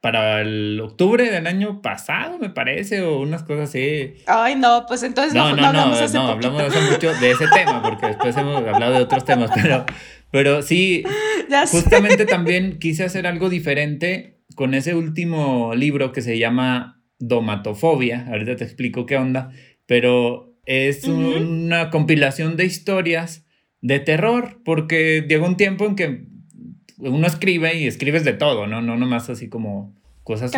para 0.00 0.42
el 0.42 0.80
octubre 0.80 1.30
del 1.30 1.46
año 1.46 1.82
pasado, 1.82 2.38
me 2.38 2.50
parece, 2.50 3.02
o 3.02 3.20
unas 3.20 3.42
cosas 3.42 3.70
así. 3.70 4.14
Ay, 4.26 4.54
no, 4.54 4.84
pues 4.86 5.02
entonces 5.02 5.34
no, 5.34 5.50
no, 5.50 5.56
no, 5.56 5.66
hablamos 5.66 6.12
no, 6.12 6.22
no 6.22 6.28
hablamos 6.32 6.62
hace 6.62 6.80
mucho 6.90 7.14
de 7.14 7.30
ese 7.30 7.46
tema, 7.48 7.82
porque 7.82 8.08
después 8.08 8.36
hemos 8.36 8.56
hablado 8.56 8.92
de 8.92 9.00
otros 9.00 9.24
temas, 9.24 9.50
pero, 9.54 9.86
pero 10.30 10.62
sí, 10.62 11.02
justamente 11.70 12.26
también 12.26 12.78
quise 12.78 13.04
hacer 13.04 13.26
algo 13.26 13.48
diferente 13.50 14.42
con 14.54 14.74
ese 14.74 14.94
último 14.94 15.74
libro 15.74 16.12
que 16.12 16.22
se 16.22 16.38
llama 16.38 17.02
Domatofobia, 17.18 18.26
ahorita 18.28 18.56
te 18.56 18.64
explico 18.64 19.06
qué 19.06 19.16
onda, 19.16 19.50
pero 19.86 20.54
es 20.66 21.04
una 21.04 21.90
compilación 21.90 22.56
de 22.56 22.66
historias 22.66 23.43
de 23.84 24.00
terror, 24.00 24.62
porque 24.64 25.26
llegó 25.28 25.46
un 25.46 25.58
tiempo 25.58 25.84
en 25.84 25.94
que 25.94 26.24
uno 26.96 27.26
escribe 27.26 27.76
y 27.76 27.86
escribes 27.86 28.24
de 28.24 28.32
todo, 28.32 28.66
¿no? 28.66 28.80
No 28.80 28.96
nomás 28.96 29.28
así 29.28 29.50
como 29.50 29.94
cosas 30.22 30.50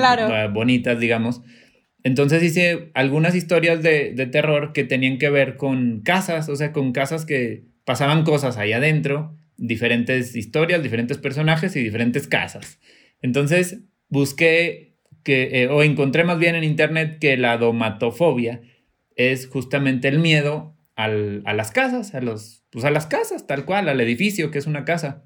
bonitas, 0.52 1.00
digamos. 1.00 1.42
Entonces 2.04 2.40
hice 2.44 2.92
algunas 2.94 3.34
historias 3.34 3.82
de, 3.82 4.12
de, 4.14 4.26
terror 4.26 4.72
que 4.72 4.84
tenían 4.84 5.18
que 5.18 5.28
ver 5.28 5.56
con 5.56 6.02
casas, 6.02 6.48
o 6.48 6.54
sea, 6.54 6.70
con 6.70 6.92
casas 6.92 7.26
que 7.26 7.64
pasaban 7.84 8.22
cosas 8.22 8.58
ahí 8.58 8.72
adentro, 8.72 9.34
diferentes 9.56 10.36
historias, 10.36 10.84
diferentes 10.84 11.18
personajes 11.18 11.74
y 11.74 11.82
diferentes 11.82 12.28
casas. 12.28 12.78
Entonces 13.22 13.80
busqué 14.08 14.94
que, 15.24 15.64
eh, 15.64 15.66
o 15.66 15.82
encontré 15.82 16.22
más 16.22 16.38
bien 16.38 16.54
en 16.54 16.62
internet 16.62 17.18
que 17.20 17.36
la 17.36 17.58
domatofobia 17.58 18.60
es 19.16 19.48
justamente 19.48 20.06
el 20.06 20.20
miedo 20.20 20.75
al, 20.96 21.42
a 21.44 21.52
las 21.52 21.70
casas, 21.70 22.14
a, 22.14 22.20
los, 22.20 22.64
pues 22.70 22.84
a 22.84 22.90
las 22.90 23.06
casas, 23.06 23.46
tal 23.46 23.64
cual, 23.64 23.88
al 23.88 24.00
edificio 24.00 24.50
que 24.50 24.58
es 24.58 24.66
una 24.66 24.84
casa. 24.84 25.22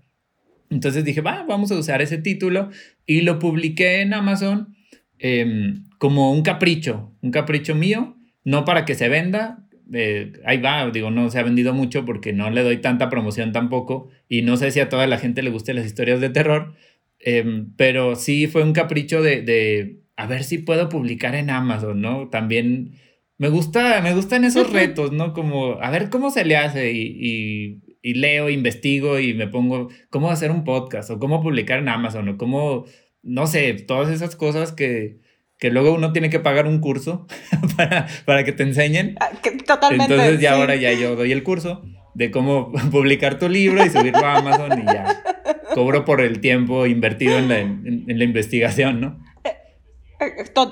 Entonces 0.68 1.04
dije, 1.04 1.20
va, 1.20 1.44
vamos 1.48 1.70
a 1.72 1.76
usar 1.76 2.02
ese 2.02 2.18
título 2.18 2.70
y 3.06 3.22
lo 3.22 3.38
publiqué 3.38 4.02
en 4.02 4.12
Amazon 4.12 4.74
em, 5.18 5.84
como 5.98 6.32
un 6.32 6.42
capricho, 6.42 7.12
un 7.22 7.30
capricho 7.30 7.74
mío, 7.74 8.16
no 8.44 8.64
para 8.64 8.84
que 8.84 8.94
se 8.94 9.08
venda. 9.08 9.66
Eh, 9.92 10.32
ahí 10.44 10.58
va, 10.58 10.88
digo, 10.90 11.10
no 11.10 11.30
se 11.30 11.38
ha 11.38 11.42
vendido 11.42 11.72
mucho 11.72 12.04
porque 12.04 12.32
no 12.32 12.50
le 12.50 12.62
doy 12.62 12.76
tanta 12.78 13.08
promoción 13.08 13.52
tampoco 13.52 14.08
y 14.28 14.42
no 14.42 14.56
sé 14.56 14.70
si 14.70 14.78
a 14.78 14.88
toda 14.88 15.06
la 15.08 15.18
gente 15.18 15.42
le 15.42 15.50
gusten 15.50 15.76
las 15.76 15.86
historias 15.86 16.20
de 16.20 16.30
terror, 16.30 16.74
em, 17.18 17.72
pero 17.76 18.14
sí 18.14 18.46
fue 18.46 18.62
un 18.62 18.72
capricho 18.72 19.22
de, 19.22 19.42
de, 19.42 20.00
a 20.16 20.26
ver 20.26 20.44
si 20.44 20.58
puedo 20.58 20.88
publicar 20.88 21.34
en 21.34 21.50
Amazon, 21.50 22.00
¿no? 22.00 22.28
También 22.28 22.92
me 23.40 23.48
gusta, 23.48 24.00
me 24.02 24.14
gustan 24.14 24.44
esos 24.44 24.72
retos, 24.72 25.10
¿no? 25.10 25.32
Como, 25.32 25.80
a 25.80 25.90
ver 25.90 26.10
cómo 26.10 26.30
se 26.30 26.44
le 26.44 26.56
hace 26.56 26.92
y 26.92 27.80
y 28.02 28.14
leo, 28.14 28.48
investigo 28.48 29.18
y 29.18 29.34
me 29.34 29.46
pongo 29.46 29.88
cómo 30.08 30.30
hacer 30.30 30.50
un 30.50 30.64
podcast 30.64 31.10
o 31.10 31.18
cómo 31.18 31.42
publicar 31.42 31.78
en 31.78 31.88
Amazon 31.88 32.28
o 32.30 32.38
cómo, 32.38 32.84
no 33.22 33.46
sé, 33.46 33.74
todas 33.74 34.10
esas 34.10 34.36
cosas 34.36 34.72
que, 34.72 35.18
que 35.58 35.70
luego 35.70 35.94
uno 35.94 36.12
tiene 36.12 36.30
que 36.30 36.40
pagar 36.40 36.66
un 36.66 36.80
curso 36.80 37.26
para, 37.76 38.06
para 38.24 38.44
que 38.44 38.52
te 38.52 38.62
enseñen. 38.62 39.16
Ah, 39.20 39.30
totalmente. 39.66 40.14
Entonces 40.14 40.40
ya 40.40 40.54
ahora 40.54 40.76
ya 40.76 40.92
yo 40.92 41.16
doy 41.16 41.32
el 41.32 41.42
curso 41.42 41.82
de 42.14 42.30
cómo 42.30 42.72
publicar 42.90 43.38
tu 43.38 43.48
libro 43.48 43.84
y 43.84 43.90
subirlo 43.90 44.24
a 44.24 44.38
Amazon 44.38 44.80
y 44.80 44.84
ya 44.86 45.22
cobro 45.74 46.04
por 46.04 46.20
el 46.20 46.40
tiempo 46.40 46.86
invertido 46.86 47.38
en 47.38 47.48
la, 47.48 47.58
en 47.58 48.18
la 48.18 48.24
investigación, 48.24 49.00
¿no? 49.00 49.20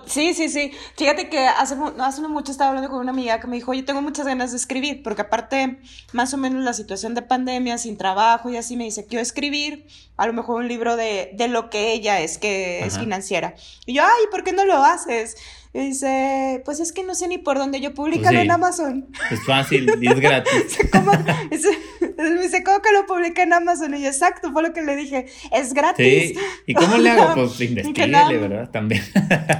Sí, 0.06 0.34
sí, 0.34 0.48
sí. 0.48 0.72
Fíjate 0.96 1.28
que 1.28 1.46
hace, 1.46 1.74
hace 2.00 2.20
no 2.22 2.28
mucho 2.28 2.52
estaba 2.52 2.70
hablando 2.70 2.90
con 2.90 3.00
una 3.00 3.12
amiga 3.12 3.40
que 3.40 3.46
me 3.46 3.56
dijo, 3.56 3.70
oye, 3.70 3.82
tengo 3.82 4.02
muchas 4.02 4.26
ganas 4.26 4.50
de 4.50 4.56
escribir, 4.56 5.02
porque 5.02 5.22
aparte, 5.22 5.80
más 6.12 6.34
o 6.34 6.36
menos 6.36 6.62
la 6.62 6.72
situación 6.74 7.14
de 7.14 7.22
pandemia, 7.22 7.78
sin 7.78 7.96
trabajo 7.96 8.50
y 8.50 8.56
así, 8.56 8.76
me 8.76 8.84
dice, 8.84 9.06
quiero 9.06 9.22
escribir 9.22 9.86
a 10.16 10.26
lo 10.26 10.32
mejor 10.32 10.56
un 10.56 10.68
libro 10.68 10.96
de, 10.96 11.30
de 11.34 11.48
lo 11.48 11.70
que 11.70 11.92
ella 11.92 12.20
es, 12.20 12.38
que 12.38 12.84
es 12.84 12.98
financiera. 12.98 13.54
Y 13.86 13.94
yo, 13.94 14.02
ay, 14.02 14.24
¿por 14.30 14.44
qué 14.44 14.52
no 14.52 14.64
lo 14.64 14.84
haces? 14.84 15.36
Y 15.74 15.80
dice, 15.80 16.62
pues 16.64 16.80
es 16.80 16.92
que 16.92 17.04
no 17.04 17.14
sé 17.14 17.28
ni 17.28 17.38
por 17.38 17.58
dónde 17.58 17.80
yo 17.80 17.92
publicarlo 17.92 18.38
pues 18.38 18.44
en 18.44 18.50
Amazon. 18.50 19.06
Es 19.30 19.44
fácil 19.44 19.90
y 20.00 20.08
es 20.08 20.20
gratis. 20.20 20.78
¿Cómo? 20.90 21.12
me 21.12 22.42
dice, 22.42 22.64
¿cómo 22.64 22.80
que 22.80 22.92
lo 22.92 23.06
publica 23.06 23.42
en 23.42 23.52
Amazon? 23.52 23.94
Y 23.94 24.02
yo, 24.02 24.08
exacto, 24.08 24.50
fue 24.52 24.62
lo 24.62 24.72
que 24.72 24.82
le 24.82 24.96
dije, 24.96 25.26
es 25.52 25.74
gratis. 25.74 26.30
Sí. 26.30 26.34
¿Y 26.66 26.74
cómo 26.74 26.96
le 26.96 27.10
hago? 27.10 27.34
Pues 27.34 27.60
investigale, 27.68 28.38
¿verdad? 28.38 28.70
También. 28.70 29.02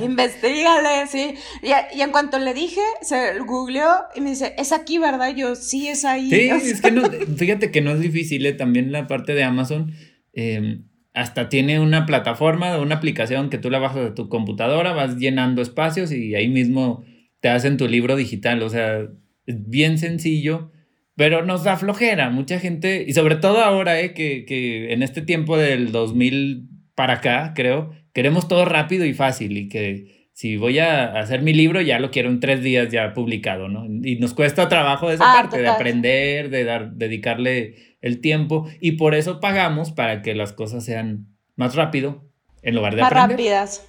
investigale, 0.01 1.07
sí. 1.07 1.35
Y, 1.63 1.97
y, 1.97 2.03
en 2.03 2.11
cuanto 2.11 2.39
le 2.39 2.55
dije, 2.55 2.81
se 3.03 3.39
googleó 3.41 3.89
y 4.15 4.21
me 4.21 4.31
dice, 4.31 4.55
es 4.57 4.73
aquí, 4.73 4.99
¿verdad? 4.99 5.35
Yo, 5.35 5.55
sí, 5.55 5.89
es 5.89 6.05
ahí. 6.05 6.31
Sí, 6.31 6.49
es 6.71 6.81
que 6.81 6.91
no, 6.91 7.03
fíjate 7.37 7.71
que 7.71 7.81
no 7.81 7.93
es 7.93 8.01
difícil, 8.01 8.47
¿eh? 8.47 8.55
también 8.55 8.93
la 8.93 9.07
parte 9.07 9.35
de 9.35 9.45
Amazon. 9.45 9.93
Eh, 10.33 10.81
hasta 11.19 11.49
tiene 11.49 11.81
una 11.81 12.07
plataforma, 12.07 12.79
una 12.79 12.95
aplicación 12.95 13.51
que 13.51 13.59
tú 13.59 13.71
la 13.71 13.81
bajas 13.81 14.05
de 14.05 14.11
tu 14.13 14.29
computadora, 14.29 14.93
vas 14.93 15.17
llenando 15.17 15.63
espacios 15.63 16.13
y 16.13 16.37
ahí 16.37 16.49
mismo 16.49 17.05
te 17.41 17.49
hacen 17.49 17.77
tu 17.77 17.89
libro 17.89 18.15
digital. 18.15 18.63
O 18.63 18.69
sea, 18.69 19.01
es 19.47 19.69
bien 19.69 19.99
sencillo, 19.99 20.71
pero 21.17 21.45
nos 21.45 21.65
da 21.65 21.77
flojera. 21.77 22.31
Mucha 22.31 22.61
gente, 22.61 23.05
y 23.07 23.15
sobre 23.15 23.35
todo 23.35 23.59
ahora, 23.65 24.01
eh, 24.01 24.15
que, 24.15 24.45
que 24.45 24.93
en 24.93 25.03
este 25.03 25.21
tiempo 25.21 25.59
del 25.59 25.91
2000 25.91 26.69
para 26.95 27.15
acá, 27.15 27.53
creo, 27.55 27.93
queremos 28.13 28.47
todo 28.47 28.65
rápido 28.65 29.05
y 29.05 29.13
fácil 29.13 29.57
y 29.57 29.69
que 29.69 30.31
si 30.39 30.57
voy 30.57 30.79
a 30.79 31.19
hacer 31.19 31.43
mi 31.43 31.53
libro 31.53 31.81
ya 31.81 31.99
lo 31.99 32.13
quiero 32.13 32.29
en 32.29 32.39
tres 32.39 32.63
días 32.63 32.93
ya 32.93 33.13
publicado, 33.13 33.69
¿no? 33.69 33.87
Y 33.87 34.21
nos 34.21 34.35
cuesta 34.35 34.69
trabajo 34.69 35.09
de 35.09 35.17
esa 35.17 35.33
ah, 35.33 35.43
parte, 35.43 35.61
de 35.61 35.67
aprender, 35.67 36.49
de 36.49 36.63
dar, 36.63 36.93
dedicarle 36.93 37.75
el 38.01 38.21
tiempo 38.21 38.67
y 38.81 38.93
por 38.93 39.15
eso 39.15 39.41
pagamos 39.41 39.93
para 39.93 40.23
que 40.23 40.35
las 40.35 40.53
cosas 40.53 40.85
sean 40.85 41.27
más 41.57 41.75
rápido 41.75 42.25
en 42.63 42.75
lugar 42.75 42.95
de 42.95 43.03
más 43.03 43.13
rápidas. 43.13 43.89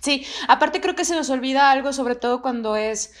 Sí, 0.00 0.26
aparte 0.48 0.80
creo 0.80 0.94
que 0.94 1.04
se 1.04 1.14
nos 1.14 1.30
olvida 1.30 1.70
algo, 1.70 1.92
sobre 1.92 2.14
todo 2.14 2.42
cuando 2.42 2.76
es 2.76 3.14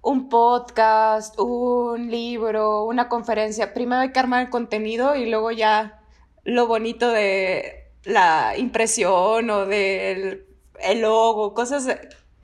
un 0.00 0.28
podcast, 0.28 1.38
un 1.40 2.10
libro, 2.10 2.84
una 2.84 3.08
conferencia. 3.08 3.74
Primero 3.74 4.02
hay 4.02 4.12
que 4.12 4.20
armar 4.20 4.42
el 4.42 4.50
contenido 4.50 5.16
y 5.16 5.28
luego 5.28 5.50
ya 5.50 6.00
lo 6.44 6.66
bonito 6.66 7.10
de 7.10 7.90
la 8.04 8.54
impresión 8.56 9.50
o 9.50 9.66
del 9.66 10.46
el 10.80 11.00
logo, 11.00 11.54
cosas 11.54 11.88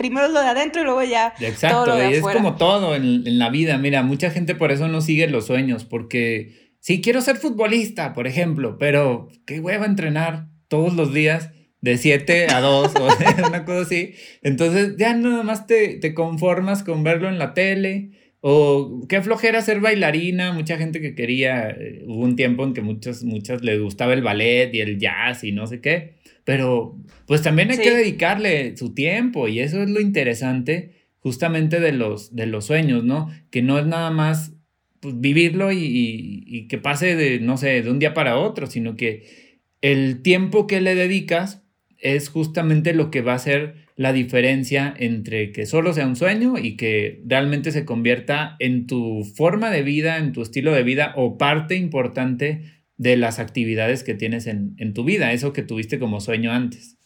primero 0.01 0.29
lo 0.29 0.41
de 0.41 0.47
adentro 0.47 0.81
y 0.81 0.85
luego 0.85 1.03
ya. 1.03 1.35
Exacto, 1.41 1.85
todo 1.85 1.99
lo 1.99 2.11
y 2.11 2.15
es 2.15 2.23
como 2.23 2.57
todo 2.57 2.97
en, 2.97 3.39
la 3.39 3.51
vida. 3.51 3.77
Mira, 3.77 4.03
mucha 4.03 4.31
gente 4.31 4.55
por 4.55 4.73
eso 4.73 4.89
no 4.89 5.03
sigue 5.03 5.27
los 5.27 5.47
sueños, 5.47 5.85
porque 5.85 6.73
sí 6.81 7.03
quiero 7.03 7.21
ser 7.21 7.37
futbolista, 7.37 8.15
por 8.15 8.27
ejemplo, 8.27 8.79
pero 8.79 9.29
qué 9.45 9.61
hueva 9.61 9.85
entrenar 9.85 10.47
todos 10.69 10.95
los 10.95 11.13
días 11.13 11.51
de 11.83 11.99
7 11.99 12.47
a 12.51 12.61
2 12.61 12.95
o 12.97 13.09
una 13.47 13.67
cosa 13.67 13.83
así. 13.83 14.15
Entonces 14.41 14.97
ya 14.97 15.13
nada 15.13 15.43
más 15.43 15.67
te, 15.67 15.99
te 15.99 16.15
conformas 16.15 16.83
con 16.83 17.05
verlo 17.05 17.29
en 17.29 17.39
la 17.39 17.53
tele. 17.53 18.13
O 18.43 19.03
qué 19.07 19.21
flojera 19.21 19.61
ser 19.61 19.81
bailarina, 19.81 20.53
mucha 20.53 20.79
gente 20.79 21.03
que 21.03 21.15
quería, 21.15 21.69
eh, 21.69 22.05
hubo 22.07 22.25
un 22.25 22.37
tiempo 22.37 22.65
en 22.65 22.73
que 22.73 22.81
muchas, 22.81 23.23
muchas 23.23 23.61
les 23.63 23.79
gustaba 23.79 24.15
el 24.15 24.23
ballet 24.23 24.71
y 24.73 24.81
el 24.81 24.99
jazz 24.99 25.45
y 25.45 25.53
no 25.53 25.67
sé 25.67 25.83
qué. 25.83 26.20
Pero 26.45 26.99
pues 27.27 27.43
también 27.43 27.71
hay 27.71 27.79
que 27.79 27.95
dedicarle 27.95 28.77
su 28.77 28.95
tiempo 28.95 29.49
y 29.49 29.61
eso 29.61 29.83
es 29.83 29.91
lo 29.91 30.01
interesante 30.01 31.01
justamente 31.21 31.81
de 31.81 31.93
los, 31.93 32.35
de 32.35 32.47
los 32.47 32.67
sueños, 32.67 33.05
¿no? 33.05 33.31
Que 33.51 33.63
no 33.63 33.79
es 33.79 33.87
nada 33.87 34.11
más 34.11 34.53
pues, 35.01 35.21
vivirlo 35.21 35.71
y, 35.71 36.45
y, 36.47 36.69
que 36.69 36.79
pase 36.79 37.15
de, 37.15 37.41
no 37.41 37.57
sé, 37.57 37.83
de 37.83 37.91
un 37.91 37.99
día 37.99 38.15
para 38.15 38.39
otro, 38.39 38.67
sino 38.67 38.97
que 38.97 39.59
el 39.81 40.23
tiempo 40.23 40.67
que 40.67 40.81
le 40.81 40.95
dedicas 40.95 41.63
es 41.99 42.29
justamente 42.29 42.95
lo 42.95 43.11
que 43.11 43.21
va 43.21 43.35
a 43.35 43.39
ser 43.39 43.75
la 43.97 44.15
diferencia 44.15 44.95
entre 44.97 45.53
que 45.53 45.67
solo 45.67 45.93
sea 45.93 46.07
un 46.07 46.17
sueño 46.17 46.55
y 46.57 46.77
que 46.77 47.21
realmente 47.27 47.71
se 47.71 47.85
convierta 47.85 48.57
en 48.59 48.87
tu 48.87 49.25
forma 49.25 49.71
de 49.71 49.83
vida, 49.83 50.17
en 50.17 50.33
tu 50.33 50.41
estilo 50.41 50.73
de 50.73 50.83
vida 50.83 51.13
o 51.17 51.37
parte 51.37 51.77
importante 51.77 52.63
de 53.01 53.17
las 53.17 53.39
actividades 53.39 54.05
que 54.05 54.13
tienes 54.13 54.47
en, 54.47 54.93
tu 54.93 55.05
vida, 55.05 55.33
eso 55.33 55.55
que 55.55 55.63
tuviste 55.63 55.99
como 55.99 56.21
sueño 56.21 56.53
antes. 56.53 56.99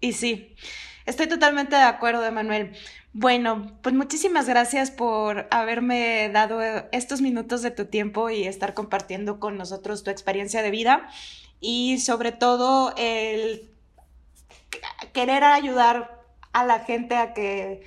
Y 0.00 0.14
sí, 0.14 0.56
estoy 1.04 1.26
totalmente 1.26 1.76
de 1.76 1.82
acuerdo, 1.82 2.24
Emanuel. 2.24 2.70
Bueno, 3.12 3.78
pues 3.82 3.94
muchísimas 3.94 4.48
gracias 4.48 4.90
por 4.90 5.46
haberme 5.50 6.30
dado 6.32 6.62
estos 6.90 7.20
minutos 7.20 7.60
de 7.60 7.70
tu 7.70 7.84
tiempo 7.84 8.30
y 8.30 8.44
estar 8.44 8.72
compartiendo 8.72 9.38
con 9.40 9.58
nosotros 9.58 10.04
tu 10.04 10.10
experiencia 10.10 10.62
de 10.62 10.70
vida. 10.70 11.06
y 11.60 11.98
sobre 11.98 12.32
todo 12.32 12.94
el 12.96 13.70
querer 15.12 15.44
ayudar 15.44 16.22
a 16.52 16.64
la 16.64 16.80
gente 16.80 17.14
a 17.16 17.34
que, 17.34 17.82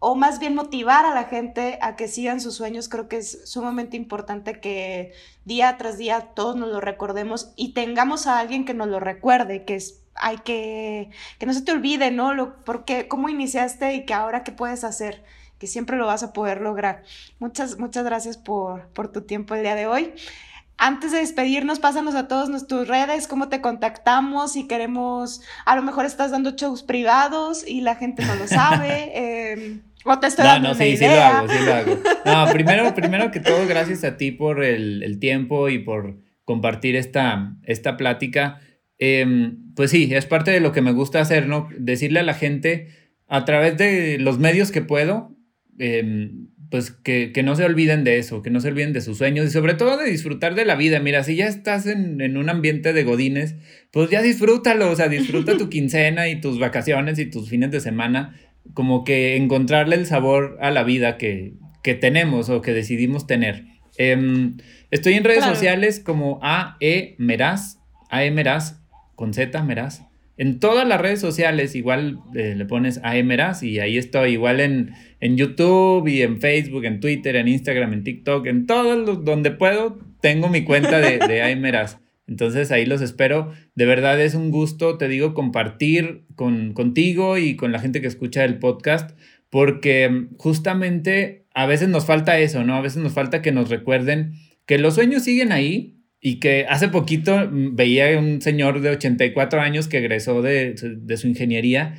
o 0.00 0.16
más 0.16 0.40
bien 0.40 0.54
motivar 0.54 1.04
a 1.04 1.14
la 1.14 1.24
gente 1.24 1.78
a 1.82 1.94
que 1.94 2.08
sigan 2.08 2.40
sus 2.40 2.54
sueños, 2.54 2.88
creo 2.88 3.06
que 3.06 3.18
es 3.18 3.48
sumamente 3.48 3.98
importante 3.98 4.58
que 4.58 5.12
día 5.44 5.76
tras 5.76 5.98
día 5.98 6.32
todos 6.34 6.56
nos 6.56 6.70
lo 6.70 6.80
recordemos 6.80 7.52
y 7.54 7.74
tengamos 7.74 8.26
a 8.26 8.38
alguien 8.38 8.64
que 8.64 8.74
nos 8.74 8.88
lo 8.88 8.98
recuerde, 8.98 9.64
que 9.64 9.76
es 9.76 10.00
hay 10.14 10.38
que, 10.38 11.10
que 11.38 11.46
no 11.46 11.52
se 11.52 11.62
te 11.62 11.72
olvide, 11.72 12.10
¿no? 12.10 12.34
Lo, 12.34 12.62
porque, 12.64 13.08
cómo 13.08 13.28
iniciaste 13.28 13.94
y 13.94 14.04
que 14.04 14.14
ahora 14.14 14.42
qué 14.42 14.52
puedes 14.52 14.84
hacer, 14.84 15.22
que 15.58 15.66
siempre 15.66 15.96
lo 15.96 16.06
vas 16.06 16.22
a 16.22 16.32
poder 16.32 16.60
lograr. 16.60 17.04
Muchas, 17.38 17.78
muchas 17.78 18.04
gracias 18.04 18.36
por, 18.36 18.88
por 18.88 19.12
tu 19.12 19.22
tiempo 19.22 19.54
el 19.54 19.62
día 19.62 19.74
de 19.74 19.86
hoy. 19.86 20.12
Antes 20.78 21.12
de 21.12 21.18
despedirnos, 21.18 21.78
pásanos 21.78 22.14
a 22.14 22.26
todas 22.26 22.48
nuestras 22.48 22.88
redes, 22.88 23.28
cómo 23.28 23.50
te 23.50 23.60
contactamos, 23.60 24.52
si 24.52 24.66
queremos, 24.66 25.42
a 25.66 25.76
lo 25.76 25.82
mejor 25.82 26.06
estás 26.06 26.30
dando 26.30 26.52
shows 26.52 26.82
privados 26.82 27.66
y 27.66 27.82
la 27.82 27.96
gente 27.96 28.24
no 28.24 28.34
lo 28.34 28.48
sabe. 28.48 29.12
eh, 29.14 29.80
o 30.04 30.18
te 30.18 30.26
estoy 30.26 30.44
dando 30.44 30.70
no, 30.70 30.74
sí, 30.74 30.96
sí 30.96 31.04
lo 31.04 31.12
hago, 31.12 31.48
sí 31.48 31.64
lo 31.64 31.74
hago. 31.74 31.98
No, 32.24 32.52
primero, 32.52 32.94
primero 32.94 33.30
que 33.30 33.40
todo, 33.40 33.66
gracias 33.66 34.04
a 34.04 34.16
ti 34.16 34.30
por 34.30 34.64
el, 34.64 35.02
el 35.02 35.18
tiempo 35.18 35.68
y 35.68 35.78
por 35.78 36.18
compartir 36.44 36.96
esta, 36.96 37.56
esta 37.64 37.96
plática. 37.96 38.60
Eh, 38.98 39.52
pues 39.76 39.90
sí, 39.90 40.12
es 40.12 40.26
parte 40.26 40.50
de 40.50 40.60
lo 40.60 40.72
que 40.72 40.82
me 40.82 40.92
gusta 40.92 41.20
hacer, 41.20 41.46
¿no? 41.46 41.68
Decirle 41.78 42.20
a 42.20 42.24
la 42.24 42.34
gente 42.34 42.88
a 43.28 43.44
través 43.44 43.76
de 43.78 44.18
los 44.18 44.38
medios 44.38 44.72
que 44.72 44.82
puedo, 44.82 45.36
eh, 45.78 46.32
pues 46.70 46.90
que, 46.90 47.32
que, 47.32 47.42
no 47.42 47.56
se 47.56 47.64
olviden 47.64 48.04
de 48.04 48.18
eso, 48.18 48.42
que 48.42 48.50
no 48.50 48.60
se 48.60 48.68
olviden 48.68 48.92
de 48.92 49.00
sus 49.00 49.18
sueños 49.18 49.46
y 49.46 49.50
sobre 49.50 49.74
todo 49.74 49.96
de 49.96 50.10
disfrutar 50.10 50.54
de 50.54 50.64
la 50.64 50.74
vida. 50.74 51.00
Mira, 51.00 51.22
si 51.24 51.36
ya 51.36 51.46
estás 51.46 51.86
en, 51.86 52.20
en, 52.20 52.36
un 52.36 52.50
ambiente 52.50 52.92
de 52.92 53.04
godines, 53.04 53.54
pues 53.90 54.10
ya 54.10 54.20
disfrútalo, 54.20 54.90
o 54.90 54.96
sea, 54.96 55.08
disfruta 55.08 55.56
tu 55.56 55.68
quincena 55.68 56.28
y 56.28 56.40
tus 56.40 56.58
vacaciones 56.58 57.18
y 57.18 57.26
tus 57.26 57.48
fines 57.48 57.70
de 57.70 57.80
semana, 57.80 58.36
como 58.74 59.04
que 59.04 59.36
encontrarle 59.36 59.96
el 59.96 60.06
sabor 60.06 60.58
a 60.60 60.70
la 60.70 60.82
vida 60.82 61.16
que, 61.16 61.54
que 61.82 61.94
tenemos 61.94 62.48
o 62.48 62.62
que 62.62 62.72
decidimos 62.72 63.26
tener. 63.26 63.64
Eh, 63.98 64.52
estoy 64.90 65.14
en 65.14 65.24
redes 65.24 65.40
claro. 65.40 65.54
sociales 65.54 66.00
como 66.00 66.38
AE 66.42 67.14
Meraz, 67.18 67.78
AE 68.08 68.30
Meraz, 68.30 68.80
con 69.14 69.34
Z, 69.34 69.62
Meraz. 69.62 70.02
En 70.36 70.58
todas 70.58 70.88
las 70.88 71.00
redes 71.00 71.20
sociales, 71.20 71.74
igual 71.74 72.18
eh, 72.34 72.54
le 72.56 72.64
pones 72.64 73.00
AE 73.02 73.22
Meraz 73.22 73.62
y 73.62 73.78
ahí 73.78 73.98
estoy, 73.98 74.32
igual 74.32 74.60
en 74.60 74.94
en 75.20 75.36
YouTube 75.36 76.08
y 76.08 76.22
en 76.22 76.40
Facebook, 76.40 76.84
en 76.84 77.00
Twitter, 77.00 77.36
en 77.36 77.48
Instagram, 77.48 77.92
en 77.92 78.04
TikTok, 78.04 78.46
en 78.46 78.66
todo 78.66 78.96
los, 78.96 79.24
donde 79.24 79.50
puedo, 79.50 79.98
tengo 80.20 80.48
mi 80.48 80.64
cuenta 80.64 80.98
de, 80.98 81.18
de 81.18 81.42
Aimeras. 81.42 81.99
Entonces 82.30 82.70
ahí 82.70 82.86
los 82.86 83.02
espero. 83.02 83.52
De 83.74 83.84
verdad 83.84 84.18
es 84.20 84.34
un 84.34 84.50
gusto, 84.50 84.96
te 84.96 85.08
digo, 85.08 85.34
compartir 85.34 86.22
con, 86.36 86.72
contigo 86.72 87.36
y 87.36 87.56
con 87.56 87.72
la 87.72 87.80
gente 87.80 88.00
que 88.00 88.06
escucha 88.06 88.44
el 88.44 88.58
podcast, 88.58 89.18
porque 89.50 90.28
justamente 90.38 91.44
a 91.52 91.66
veces 91.66 91.88
nos 91.88 92.06
falta 92.06 92.38
eso, 92.38 92.64
¿no? 92.64 92.76
A 92.76 92.80
veces 92.80 93.02
nos 93.02 93.12
falta 93.12 93.42
que 93.42 93.52
nos 93.52 93.68
recuerden 93.68 94.34
que 94.64 94.78
los 94.78 94.94
sueños 94.94 95.24
siguen 95.24 95.52
ahí 95.52 95.96
y 96.20 96.40
que 96.40 96.66
hace 96.68 96.88
poquito 96.88 97.48
veía 97.50 98.18
un 98.18 98.40
señor 98.40 98.80
de 98.80 98.90
84 98.90 99.60
años 99.60 99.88
que 99.88 99.98
egresó 99.98 100.40
de, 100.40 100.74
de 100.74 101.16
su 101.16 101.26
ingeniería 101.26 101.96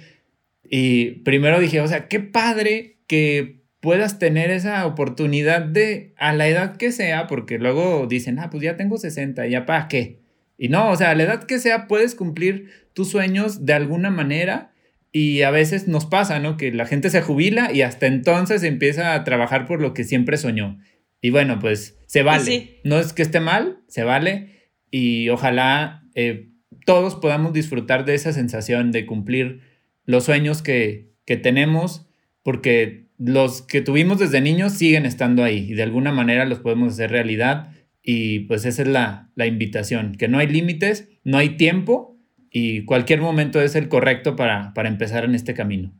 y 0.74 1.12
primero 1.24 1.60
dije, 1.60 1.82
o 1.82 1.88
sea, 1.88 2.08
qué 2.08 2.22
padre 2.22 2.96
que 3.06 3.61
puedas 3.82 4.20
tener 4.20 4.52
esa 4.52 4.86
oportunidad 4.86 5.62
de, 5.62 6.14
a 6.18 6.34
la 6.34 6.48
edad 6.48 6.78
que 6.78 6.92
sea, 6.92 7.28
porque 7.28 7.58
luego 7.58 8.08
dicen, 8.08 8.40
ah, 8.40 8.50
pues 8.50 8.64
ya 8.64 8.78
tengo 8.78 8.98
60, 8.98 9.48
¿ya 9.48 9.66
para 9.66 9.88
qué? 9.88 10.22
Y 10.58 10.70
no, 10.70 10.92
o 10.92 10.96
sea, 10.96 11.10
a 11.10 11.16
la 11.16 11.24
edad 11.24 11.44
que 11.44 11.60
sea 11.60 11.88
puedes 11.88 12.14
cumplir 12.14 12.70
tus 12.94 13.10
sueños 13.10 13.66
de 13.66 13.74
alguna 13.74 14.12
manera 14.12 14.72
y 15.12 15.42
a 15.42 15.50
veces 15.50 15.88
nos 15.88 16.06
pasa, 16.06 16.40
¿no? 16.40 16.56
Que 16.56 16.72
la 16.72 16.86
gente 16.86 17.10
se 17.10 17.22
jubila 17.22 17.74
y 17.74 17.82
hasta 17.82 18.06
entonces 18.06 18.64
empieza 18.64 19.16
a 19.16 19.24
trabajar 19.24 19.66
por 19.66 19.82
lo 19.82 19.94
que 19.94 20.04
siempre 20.04 20.38
soñó. 20.38 20.80
Y 21.20 21.32
bueno, 21.32 21.60
pues 21.60 21.98
se 22.06 22.22
vale. 22.22 22.44
Sí. 22.44 22.80
No 22.84 23.00
es 23.00 23.14
que 23.14 23.24
esté 23.24 23.40
mal, 23.40 23.80
se 23.88 24.04
vale 24.04 24.70
y 24.92 25.30
ojalá 25.30 26.04
eh, 26.14 26.50
todos 26.86 27.16
podamos 27.16 27.54
disfrutar 27.54 28.06
de 28.06 28.14
esa 28.14 28.32
sensación 28.32 28.92
de 28.92 29.08
cumplir 29.08 29.62
los 30.06 30.26
sueños 30.26 30.62
que, 30.62 31.12
que 31.26 31.38
tenemos 31.38 32.08
porque 32.44 33.08
los 33.24 33.62
que 33.62 33.82
tuvimos 33.82 34.20
desde 34.20 34.42
niños 34.42 34.74
siguen 34.74 35.06
estando 35.06 35.44
ahí 35.44 35.68
y 35.70 35.74
de 35.76 35.84
alguna 35.84 36.12
manera 36.12 36.46
los 36.46 36.60
podemos 36.60 36.94
hacer 36.94 37.12
realidad 37.12 37.72
y 38.02 38.40
pues 38.42 38.66
esa 38.66 38.82
es 38.82 38.88
la, 38.88 39.30
la 39.36 39.46
invitación, 39.46 40.16
que 40.16 40.28
no 40.28 40.40
hay 40.40 40.48
límites, 40.48 41.08
no 41.24 41.38
hay 41.38 41.50
tiempo 41.50 42.18
y 42.50 42.84
cualquier 42.86 43.22
momento 43.22 43.62
es 43.62 43.76
el 43.76 43.90
correcto 43.90 44.36
para, 44.36 44.74
para 44.74 44.90
empezar 44.90 45.24
en 45.24 45.36
este 45.36 45.54
camino. 45.54 45.94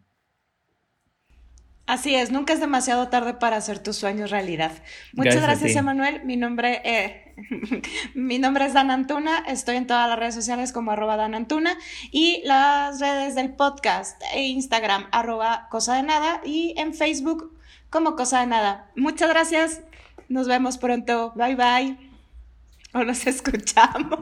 Así 1.92 2.16
es, 2.16 2.32
nunca 2.32 2.54
es 2.54 2.62
demasiado 2.62 3.10
tarde 3.10 3.34
para 3.34 3.58
hacer 3.58 3.80
tus 3.80 3.98
sueños 3.98 4.32
realidad. 4.32 4.72
Muchas 5.12 5.36
gracias, 5.36 5.60
gracias 5.60 5.76
Emanuel. 5.76 6.24
Mi 6.24 6.38
nombre, 6.38 6.82
eh, 6.86 7.36
mi 8.16 8.40
nombre 8.40 8.64
es 8.64 8.72
Dan 8.72 8.92
Antuna. 8.92 9.40
Estoy 9.40 9.76
en 9.76 9.88
todas 9.88 10.08
las 10.08 10.18
redes 10.18 10.34
sociales 10.34 10.72
como 10.72 10.92
arroba 10.92 11.18
Dan 11.18 11.36
Antuna 11.36 11.78
y 12.10 12.44
las 12.46 13.02
redes 13.02 13.36
del 13.36 13.56
podcast 13.56 14.22
e 14.34 14.44
Instagram 14.44 15.08
arroba 15.12 15.68
cosa 15.70 15.96
de 15.96 16.04
nada 16.04 16.40
y 16.46 16.76
en 16.78 16.94
Facebook 16.94 17.60
como 17.90 18.16
cosa 18.16 18.40
de 18.40 18.48
nada. 18.48 18.90
Muchas 18.96 19.28
gracias. 19.28 19.82
Nos 20.30 20.48
vemos 20.48 20.78
pronto. 20.78 21.34
Bye 21.36 21.58
bye. 21.58 21.98
O 22.94 23.04
nos 23.04 23.28
escuchamos. 23.28 24.18